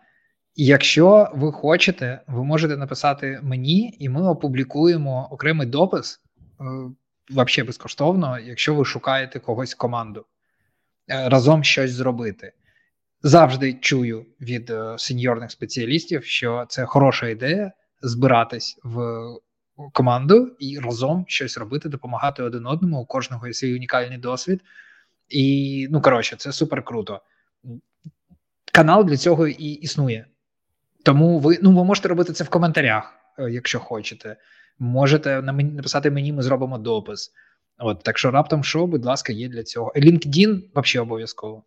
[0.55, 6.21] Якщо ви хочете, ви можете написати мені, і ми опублікуємо окремий допис
[6.61, 6.63] е,
[7.29, 10.25] взагалі безкоштовно, якщо ви шукаєте когось в команду, е,
[11.07, 12.53] разом щось зробити.
[13.23, 19.23] Завжди чую від е, сеньорних спеціалістів, що це хороша ідея збиратись в
[19.93, 23.01] команду і разом щось робити, допомагати один одному.
[23.01, 24.61] У кожного є свій унікальний досвід.
[25.29, 27.21] І ну коротше, це супер круто
[28.73, 30.25] канал для цього і існує.
[31.03, 34.37] Тому ви ну ви можете робити це в коментарях, е, якщо хочете.
[34.79, 37.31] Можете написати мені, ми зробимо допис.
[37.77, 39.93] От так що раптом що, будь ласка, є для цього.
[39.95, 41.63] LinkedIn взагалі обов'язково.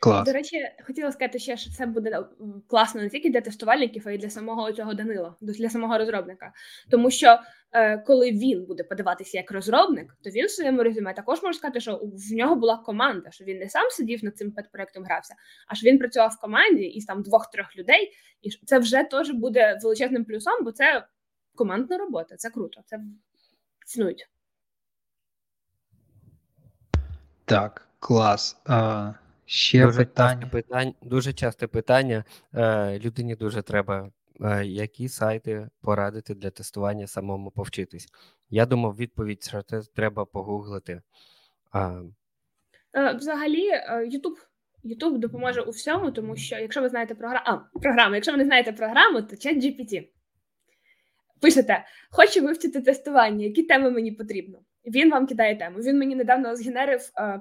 [0.00, 0.26] Клас.
[0.26, 0.56] До речі,
[0.86, 2.24] хотіла сказати ще, що це буде
[2.66, 6.52] класно не тільки для тестувальників, а й для самого цього Данила, для самого розробника.
[6.90, 7.38] Тому що
[7.72, 11.80] е, коли він буде подаватися як розробник, то він в своєму резюме також може сказати,
[11.80, 15.34] що в нього була команда, що він не сам сидів над цим педпроектом грався,
[15.68, 18.12] а що він працював в команді із там двох-трьох людей,
[18.42, 21.06] і це вже теж буде величезним плюсом, бо це
[21.54, 23.00] командна робота, це круто, це
[23.86, 24.28] цінують.
[27.50, 28.60] Так, клас.
[28.66, 29.12] А...
[29.44, 30.46] Ще дуже питання.
[30.46, 30.92] Питання.
[31.02, 32.24] Дуже часте питання.
[32.54, 38.06] Е, Людині дуже треба, е, які сайти порадити для тестування самому повчитись.
[38.50, 41.02] Я думав, відповідь що це треба погуглити.
[41.72, 42.02] А...
[42.94, 43.70] Е, взагалі,
[44.06, 44.38] Ютуб
[44.84, 48.72] YouTube допоможе у всьому, тому що якщо ви знаєте програму, програму, якщо ви не знаєте
[48.72, 50.08] програму, то чат GPT.
[51.40, 54.58] Пишете, хочу вивчити тестування, які теми мені потрібно.
[54.86, 55.78] Він вам кидає тему.
[55.78, 57.40] Він мені недавно згенерив е,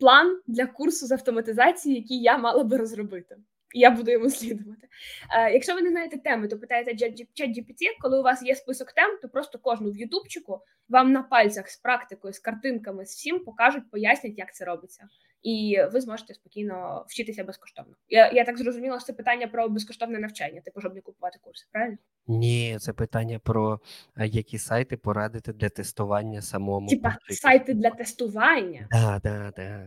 [0.00, 3.36] план для курсу з автоматизації, який я мала би розробити.
[3.74, 4.88] І я буду йому слідувати.
[5.36, 9.18] Е, Якщо ви не знаєте теми, то питаєте ChatGPT, коли у вас є список тем,
[9.22, 13.90] то просто кожну в Ютубчику вам на пальцях з практикою, з картинками, з всім покажуть,
[13.90, 15.08] пояснять, як це робиться
[15.42, 17.92] і ви зможете спокійно вчитися безкоштовно.
[18.08, 21.66] Я я так зрозуміла, що це питання про безкоштовне навчання, типу, щоб не купувати курси,
[21.72, 21.96] правильно?
[22.26, 23.80] Ні, це питання про
[24.16, 26.88] які сайти порадити для тестування самому.
[26.88, 28.88] Типа сайти для тестування.
[28.90, 29.86] Да, да, да.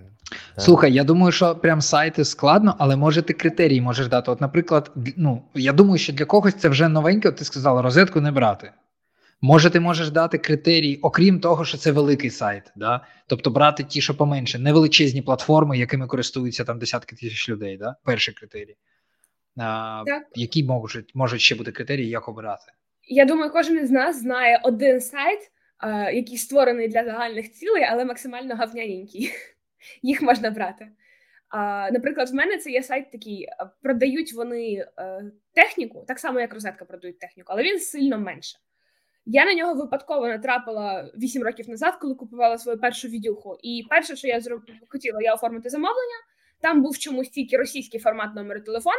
[0.58, 4.32] Слухай, я думаю, що прям сайти складно, але може ти критерії можеш дати.
[4.32, 8.32] От, наприклад, ну я думаю, що для когось це вже новеньке, ти сказала, розетку не
[8.32, 8.72] брати.
[9.44, 13.06] Може, ти можеш дати критерії, окрім того, що це великий сайт, да?
[13.28, 17.78] тобто брати ті, що поменше, невеличезні платформи, якими користуються там десятки тисяч людей.
[17.78, 17.96] Да?
[18.06, 18.76] Перший критерій.
[19.58, 20.24] А, так.
[20.36, 22.72] Які можуть можуть ще бути критерії, як обирати?
[23.04, 25.39] Я думаю, кожен із нас знає один сайт,
[25.78, 29.32] а, який створений для загальних цілей, але максимально гавняненький.
[30.02, 30.88] Їх можна брати.
[31.50, 33.48] А, Наприклад, в мене це є сайт такий,
[33.82, 38.58] продають вони а, е, техніку, так само, як розетка продають техніку, але він сильно менше.
[39.26, 43.58] Я на нього випадково натрапила 8 років назад, коли купувала свою першу відюху.
[43.64, 44.62] І перше, що я зроб...
[44.90, 46.16] хотіла, я оформити замовлення.
[46.62, 48.96] Там був чомусь тільки російський формат номеру телефона,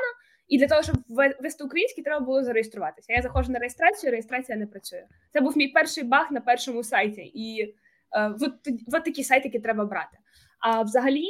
[0.49, 3.13] і для того, щоб ввести український, треба було зареєструватися.
[3.13, 5.07] Я заходжу на реєстрацію, реєстрація не працює.
[5.33, 7.75] Це був мій перший баг на першому сайті, і
[8.13, 10.19] е, от, от такі сайти треба брати.
[10.61, 11.27] А взагалі,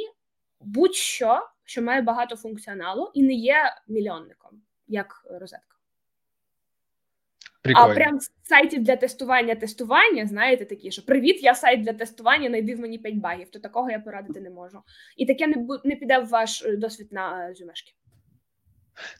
[0.61, 3.55] будь-що, що має багато функціоналу і не є
[3.87, 5.72] мільйонником, як розетка.
[7.63, 7.91] Прикольно.
[7.91, 12.75] А прям сайтів для тестування тестування, знаєте, такі, що привіт, я сайт для тестування, найди
[12.75, 14.79] в мені 5 багів, то такого я порадити не можу.
[15.17, 17.91] І таке не не піде в ваш е, досвід на зюмешки.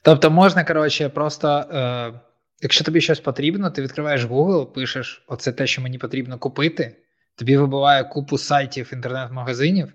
[0.02, 2.20] Тобто можна, коротше, просто, е,
[2.62, 6.96] якщо тобі щось потрібно, ти відкриваєш Google, пишеш, оце те, що мені потрібно купити,
[7.36, 9.92] тобі вибиває купу сайтів інтернет-магазинів,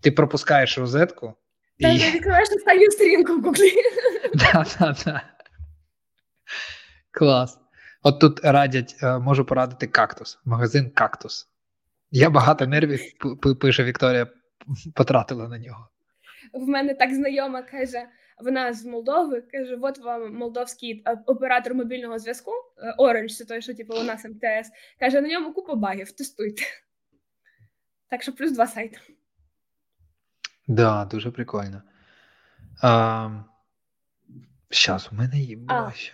[0.00, 1.34] ти пропускаєш розетку.
[1.80, 1.98] Та і...
[1.98, 3.72] ти відкриваєш останню сторінку в Google.
[4.52, 5.22] Так, так, так.
[7.10, 7.61] Клас.
[8.02, 11.48] От тут радять, е, можу порадити кактус, магазин кактус.
[12.10, 13.00] Я багато нервів,
[13.60, 14.26] пише Вікторія,
[14.94, 15.88] потратила на нього.
[16.52, 18.06] В мене так знайома каже:
[18.38, 22.50] вона з Молдови каже: от вам молдовський е, оператор мобільного зв'язку.
[22.78, 24.70] Е, Orange, це той, що типу, у нас МТС.
[25.00, 26.62] Каже: на ньому купа багів, тестуйте.
[28.08, 28.98] Так що плюс два сайти.
[30.68, 31.82] Да, дуже прикольно.
[32.82, 33.30] А,
[34.72, 36.12] Щас, у мене є а, ще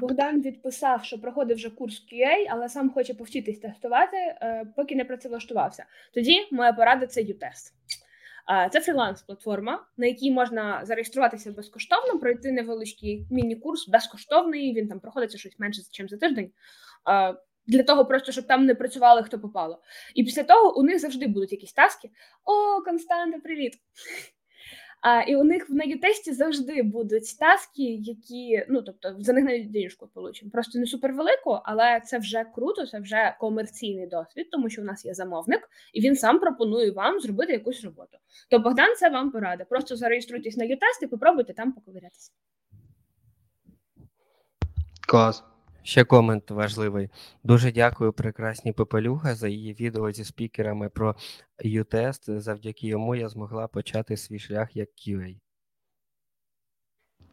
[0.00, 5.04] Богдан відписав, що проходив вже курс QA, але сам хоче повчитись тестувати, е, поки не
[5.04, 5.84] працевлаштувався.
[6.14, 7.74] Тоді моя порада це U-тест.
[8.72, 14.74] Це фріланс-платформа, на якій можна зареєструватися безкоштовно, пройти невеличкий міні-курс безкоштовний.
[14.74, 16.50] Він там проходиться щось менше, ніж за тиждень.
[17.66, 19.82] Для того, просто щоб там не працювали хто попало.
[20.14, 22.10] І після того у них завжди будуть якісь таски.
[22.44, 23.72] О, Константа, привіт!
[25.00, 29.70] А, І у них на ютесті завжди будуть таски, які ну тобто за них навіть
[29.70, 30.50] денежку получимо.
[30.50, 35.04] Просто не супервелику, але це вже круто, це вже комерційний досвід, тому що у нас
[35.04, 38.18] є замовник, і він сам пропонує вам зробити якусь роботу.
[38.50, 39.64] То Богдан це вам порада.
[39.64, 42.32] Просто зареєструйтесь на ютест і попробуйте там поковирятися.
[45.06, 45.44] Клас.
[45.82, 47.08] Ще комент важливий.
[47.44, 51.16] Дуже дякую прекрасній Пепелюга за її відео зі спікерами про
[51.64, 52.40] U-тест.
[52.40, 55.36] Завдяки йому я змогла почати свій шлях як QA.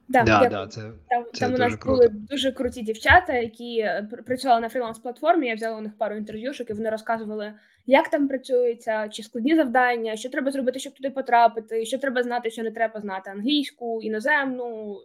[0.09, 1.85] Да, да, да, це, Там це там у нас круто.
[1.85, 5.43] були дуже круті дівчата, які е, працювали на фріланс-платформі.
[5.43, 7.53] Я взяла у них пару інтерв'юшок, і вони розказували,
[7.85, 12.51] як там працюється, чи складні завдання, що треба зробити, щоб туди потрапити, що треба знати,
[12.51, 14.97] що не треба знати англійську, іноземну,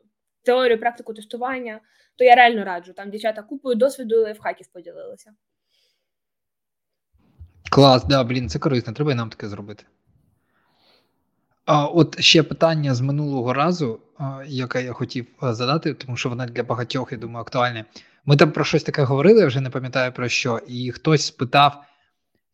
[0.43, 1.81] теорію, практику тестування
[2.19, 2.93] то я реально раджу.
[2.93, 5.31] Там дівчата купою досвіду і лайфхаків поділилися.
[7.71, 9.85] Клас, да, блін, це корисно, треба і нам таке зробити.
[11.65, 14.01] А От ще питання з минулого разу,
[14.47, 17.85] яке я хотів задати, тому що вона для багатьох, я думаю, актуальне.
[18.25, 21.85] Ми там про щось таке говорили, я вже не пам'ятаю про що, і хтось спитав: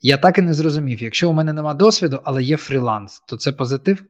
[0.00, 3.52] я так і не зрозумів, якщо у мене нема досвіду, але є фріланс, то це
[3.52, 4.04] позитив?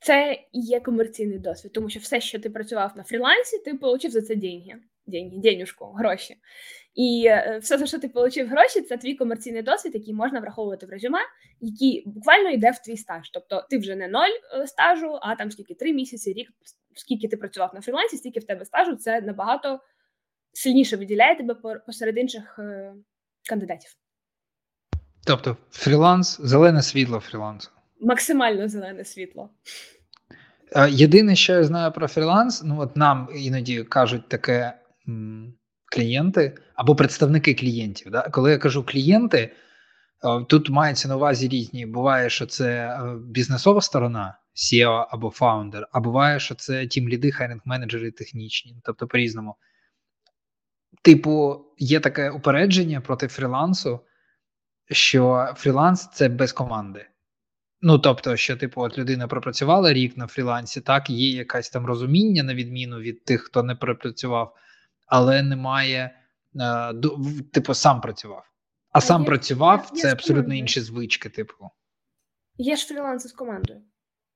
[0.00, 4.12] Це і є комерційний досвід, тому що все, що ти працював на фрілансі, ти отримав
[4.12, 4.74] за це деньги,
[5.06, 6.36] деньги, денюжку, гроші.
[6.94, 10.86] І е, все, за що ти отримав гроші, це твій комерційний досвід, який можна враховувати
[10.86, 11.18] в резюме,
[11.60, 13.30] який буквально йде в твій стаж.
[13.30, 16.48] Тобто ти вже не ноль е, стажу, а там скільки три місяці, рік,
[16.94, 19.80] скільки ти працював на фрілансі, стільки в тебе стажу, це набагато
[20.52, 22.94] сильніше виділяє тебе посеред інших е,
[23.48, 23.90] кандидатів.
[25.26, 27.70] Тобто, фріланс, зелене світло фрілансу.
[28.00, 29.50] Максимально зелене світло.
[30.88, 34.78] Єдине, що я знаю про фріланс, ну от нам іноді кажуть таке
[35.92, 38.12] клієнти або представники клієнтів.
[38.12, 38.22] Да?
[38.22, 39.52] Коли я кажу клієнти,
[40.48, 41.86] тут мається на увазі різні.
[41.86, 47.23] Буває, що це е, бізнесова сторона, CEO або founder, а буває, що це team lead
[47.23, 49.56] и, hiring менеджери технічні, тобто по-різному.
[51.02, 54.00] Типу, є таке упередження проти фрілансу,
[54.90, 57.06] що фріланс це без команди.
[57.88, 62.42] Ну, тобто, що, типу, от людина пропрацювала рік на фрілансі, так, є якесь там розуміння,
[62.42, 64.56] на відміну від тих, хто не пропрацював,
[65.06, 66.18] але немає,
[66.60, 66.94] е,
[67.52, 68.44] типу, сам працював.
[68.92, 71.70] А, а сам є, працював є, це є абсолютно інші звички, типу.
[72.58, 73.82] Є ж фріланси з командою.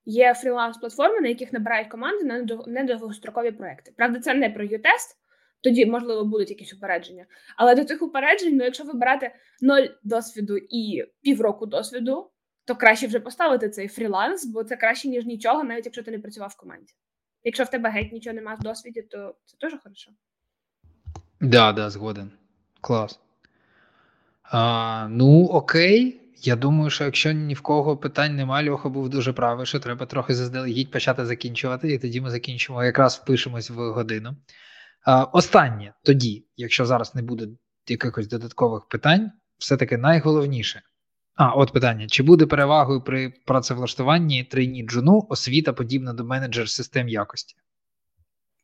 [0.05, 3.93] Є фріланс-платформи, на яких набирають команди на недовгострокові проекти.
[3.97, 5.17] Правда, це не про ю-тест,
[5.61, 7.27] тоді, можливо, будуть якісь упередження.
[7.57, 12.31] Але до тих упереджень, ну, якщо вибирати ноль досвіду і півроку досвіду
[12.65, 16.19] то краще вже поставити цей фріланс, бо це краще, ніж нічого, навіть якщо ти не
[16.19, 16.93] працював в команді.
[17.43, 20.11] Якщо в тебе геть нічого немає в досвіді, то це теж хорошо.
[21.41, 22.31] Да, да, згоден.
[22.81, 23.21] Клас.
[24.43, 26.21] А, Ну, окей.
[26.43, 30.07] Я думаю, що якщо ні в кого питань немає, Льоха був дуже правий, що треба
[30.07, 34.37] трохи заздалегідь почати закінчувати, і тоді ми закінчимо, якраз впишемось в годину.
[35.05, 37.49] А, Останнє тоді, якщо зараз не буде
[37.87, 40.83] якихось додаткових питань, все-таки найголовніше
[41.43, 47.09] А, от питання: чи буде перевагою при працевлаштуванні трейні джуну освіта подібна до менеджер систем
[47.09, 47.57] якості?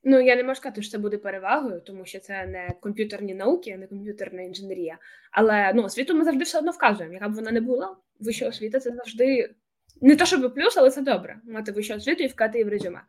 [0.05, 3.77] Ну, я не можу сказати, що це буде перевагою, тому що це не комп'ютерні науки,
[3.77, 4.99] не комп'ютерна інженерія.
[5.33, 7.15] Але ну, освіту ми завжди все одно вказуємо.
[7.15, 9.55] Яка б вона не була, вища освіта це завжди
[10.01, 11.37] не то, щоб плюс, але це добре.
[11.45, 13.01] Мати вищу освіту і вкати її в резюме.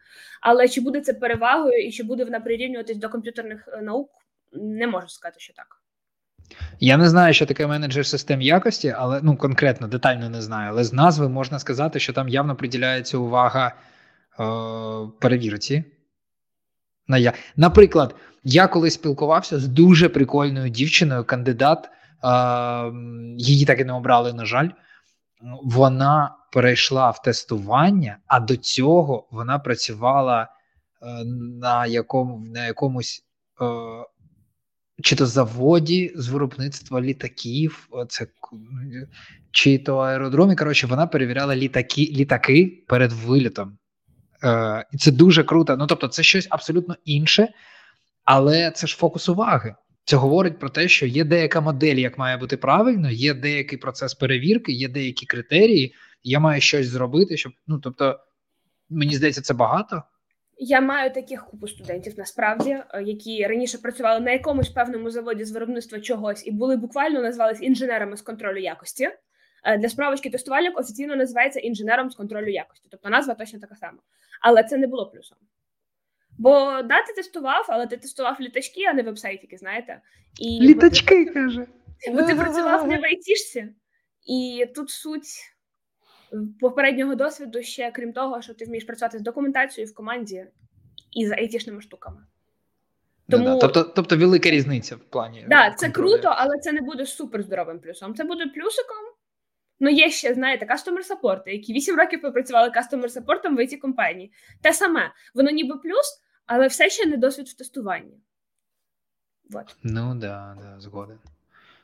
[0.42, 4.12] Але чи буде це перевагою і чи буде вона прирівнюватись до комп'ютерних е, наук,
[4.54, 5.82] не можу сказати, що так.
[6.80, 10.70] Я не знаю, що таке менеджер систем якості, але ну конкретно детально не знаю.
[10.70, 13.74] Але з назви можна сказати, що там явно приділяється увага е,
[15.20, 15.84] перевірці.
[17.08, 17.34] На я.
[17.56, 21.90] Наприклад, я колись спілкувався з дуже прикольною дівчиною, кандидат, е,
[23.38, 24.70] її так і не обрали, на жаль.
[25.64, 30.48] Вона перейшла в тестування, а до цього вона працювала е,
[31.62, 33.24] на якому, на якомусь.
[33.62, 33.66] Е,
[35.04, 38.28] чи то заводі з виробництва літаків, це
[39.52, 40.56] чи то аеродромі.
[40.56, 43.78] Коротше, вона перевіряла літаки літаки перед вилітом.
[44.44, 45.78] Е, І це дуже круто.
[45.78, 47.48] Ну тобто, це щось абсолютно інше,
[48.24, 49.76] але це ж фокус уваги.
[50.06, 54.14] Це говорить про те, що є деяка модель, як має бути правильно, є деякий процес
[54.14, 55.94] перевірки, є деякі критерії.
[56.24, 58.20] Я маю щось зробити, щоб ну тобто,
[58.90, 60.04] мені здається, це багато.
[60.60, 65.52] Я маю таких купу студентів насправді, е, які раніше працювали на якомусь певному заводі з
[65.52, 69.10] виробництва чогось і були буквально назвались інженерами з контролю якості.
[69.64, 74.00] Е, для справочки тестувальник офіційно називається інженером з контролю якості, тобто назва точно така сама.
[74.42, 75.38] Але це не було плюсом.
[76.38, 80.02] Бо да, ти тестував, але ти тестував літачки, а не вебсайтики, знаєте.
[80.42, 81.68] І Літачки каже.
[82.12, 83.68] Бо ти працював не в айтішці,
[84.28, 85.57] і тут суть
[86.60, 90.48] попереднього досвіду ще крім того, що ти вмієш працювати з документацією в команді
[91.12, 92.26] і з айтішними штуками.
[93.30, 93.46] Тому...
[93.46, 93.60] Да, да.
[93.60, 95.40] Тобто тобто велика різниця в плані.
[95.40, 98.16] Так, да, це круто, але це не буде супер здоровим плюсом.
[98.16, 98.98] Це буде плюсиком.
[99.80, 104.32] Ну, є ще, знаєте, кастомер саппорти, які 8 років попрацювали кастомер саппортом в it компанії.
[104.62, 108.18] Те саме, воно ніби плюс, але все ще не досвід в тестуванні.
[109.50, 109.76] Вот.
[109.84, 111.18] Ну да, да, згоден.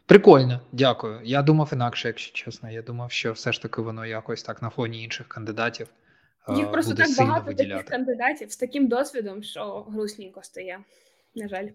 [0.06, 1.20] Прикольно, дякую.
[1.24, 2.72] Я думав інакше, якщо чесно.
[2.72, 5.88] Я думав, що все ж таки воно якось так на фоні інших кандидатів.
[6.56, 7.74] Їх просто буде так багато виділяти.
[7.74, 10.80] таких кандидатів з таким досвідом, що грустненько стає.
[11.36, 11.68] На жаль.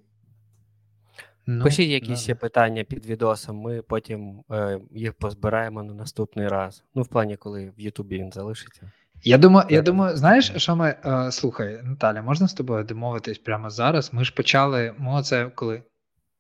[1.47, 6.85] Ну, Пишіть якісь ще питання під відосом, ми потім е, їх позбираємо на наступний раз.
[6.95, 8.91] Ну, в плані, коли в Ютубі він залишиться.
[9.25, 13.71] Я думаю, я думаю, знаєш, що ми е, слухай, Наталя, можна з тобою домовитись прямо
[13.71, 14.13] зараз?
[14.13, 14.95] Ми ж почали.
[14.99, 15.83] Ми це коли?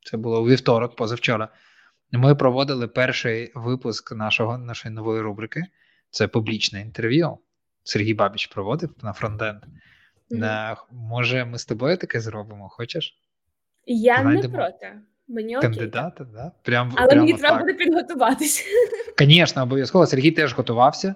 [0.04, 1.48] Це було у вівторок, позавчора.
[2.12, 5.62] Ми проводили перший випуск нашого нашої нової рубрики.
[6.10, 7.38] Це публічне інтерв'ю.
[7.84, 9.62] Сергій Бабіч проводив на фронтенд.
[10.30, 10.76] Mm-hmm.
[10.92, 12.68] Може, ми з тобою таке зробимо?
[12.68, 13.18] Хочеш?
[13.86, 14.92] Я Знайдемо не проти.
[15.28, 16.52] Мені кандидата, да?
[16.62, 18.64] Прям, але прямо мені треба буде підготуватися.
[19.18, 20.06] Звісно, обов'язково.
[20.06, 21.14] Сергій теж готувався.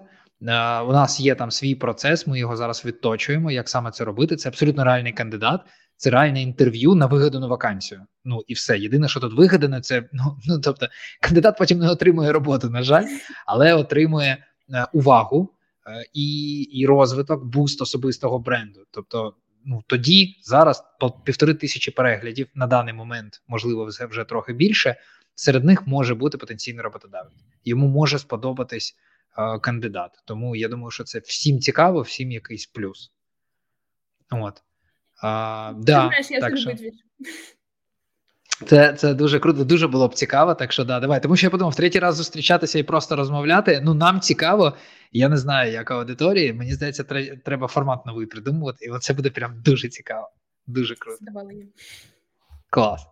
[0.86, 3.50] У нас є там свій процес, ми його зараз відточуємо.
[3.50, 4.36] Як саме це робити?
[4.36, 5.60] Це абсолютно реальний кандидат
[6.02, 8.06] це реальне інтерв'ю на вигадану вакансію.
[8.24, 8.78] Ну і все.
[8.78, 10.88] Єдине, що тут вигадане, це ну ну тобто
[11.20, 13.04] кандидат потім не отримує роботу, на жаль,
[13.46, 15.54] але отримує е, увагу
[15.86, 18.80] е, і і розвиток, буст особистого бренду.
[18.90, 19.34] Тобто,
[19.64, 24.96] ну тоді зараз по півтори тисячі переглядів на даний момент, можливо, вже трохи більше.
[25.34, 27.44] Серед них може бути потенційний роботодавець.
[27.64, 28.96] Йому може сподобатись
[29.38, 30.22] е, кандидат.
[30.24, 33.12] Тому я думаю, що це всім цікаво, всім якийсь плюс.
[34.30, 34.62] От.
[35.22, 36.72] А, да, знаєш, я так що...
[38.66, 40.54] Це це дуже круто, дуже було б цікаво.
[40.54, 41.22] Так що да, давай.
[41.22, 43.80] Тому що я подумав, в третій раз зустрічатися і просто розмовляти.
[43.84, 44.76] Ну нам цікаво.
[45.12, 46.54] Я не знаю, яка аудиторія.
[46.54, 47.04] Мені здається,
[47.44, 48.84] треба формат новий придумувати.
[48.84, 50.30] І оце буде прям дуже цікаво.
[50.66, 51.18] Дуже круто.
[52.70, 53.06] Клас.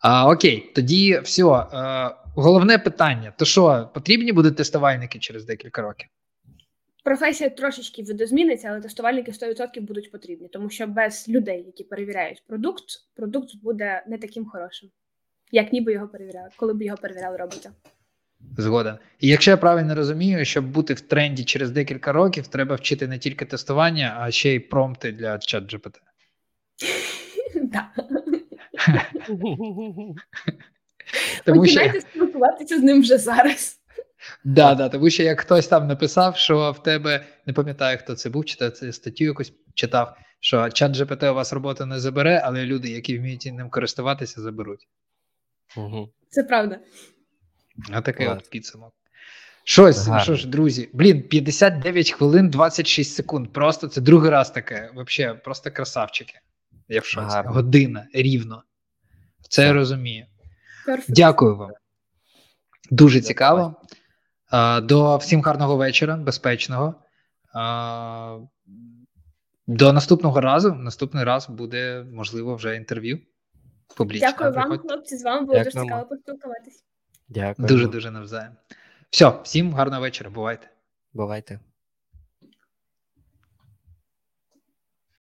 [0.00, 1.44] А, Окей, тоді все.
[1.44, 6.08] А, головне питання: то що, потрібні будуть тестувальники через декілька років?
[7.04, 12.84] Професія трошечки видозміниться, але тестувальники 100% будуть потрібні, тому що без людей, які перевіряють продукт,
[13.16, 14.90] продукт буде не таким хорошим,
[15.52, 17.70] як ніби його перевіряли, коли б його перевіряли робота.
[18.58, 18.94] Згоден.
[19.20, 23.18] І якщо я правильно розумію, щоб бути в тренді через декілька років, треба вчити не
[23.18, 25.94] тільки тестування, а ще й промпти для чат GPT.
[31.44, 31.56] Так.
[31.56, 33.80] Починайте спілкуватися з ним вже зараз.
[34.44, 38.30] Да, да, тому що як хтось там написав, що в тебе не пам'ятаю, хто це
[38.30, 42.64] був, чи це статтю якусь читав, що чат GPT у вас роботу не забере, але
[42.64, 44.88] люди, які вміють ним користуватися, заберуть.
[45.76, 46.12] Угу.
[46.30, 46.78] Це правда.
[47.90, 48.94] А такий от підсумок.
[49.64, 50.24] Щось, Гарно.
[50.24, 53.52] що ж, друзі, блін, 59 хвилин 26 секунд.
[53.52, 54.90] Просто це другий раз таке.
[54.94, 56.34] Взагалі, просто красавчики.
[56.88, 57.36] Я в шоці.
[57.44, 58.62] Година рівно.
[59.48, 60.26] Це я розумію.
[60.88, 61.04] Perfect.
[61.08, 61.70] Дякую вам.
[62.90, 63.80] Дуже цікаво.
[64.82, 66.94] До всім гарного вечора, безпечного.
[69.66, 70.74] До наступного разу.
[70.74, 73.20] Наступний раз буде, можливо, вже інтерв'ю.
[73.96, 74.28] Публічно.
[74.30, 75.16] Дякую вам, хлопці.
[75.16, 76.84] З вами було дуже цікаво поспілкуватись.
[77.28, 77.68] Дякую.
[77.68, 78.52] Дуже дуже навзаєм.
[79.10, 80.30] Все, всім гарного вечора.
[80.30, 80.70] Бувайте.
[81.12, 81.60] Бувайте.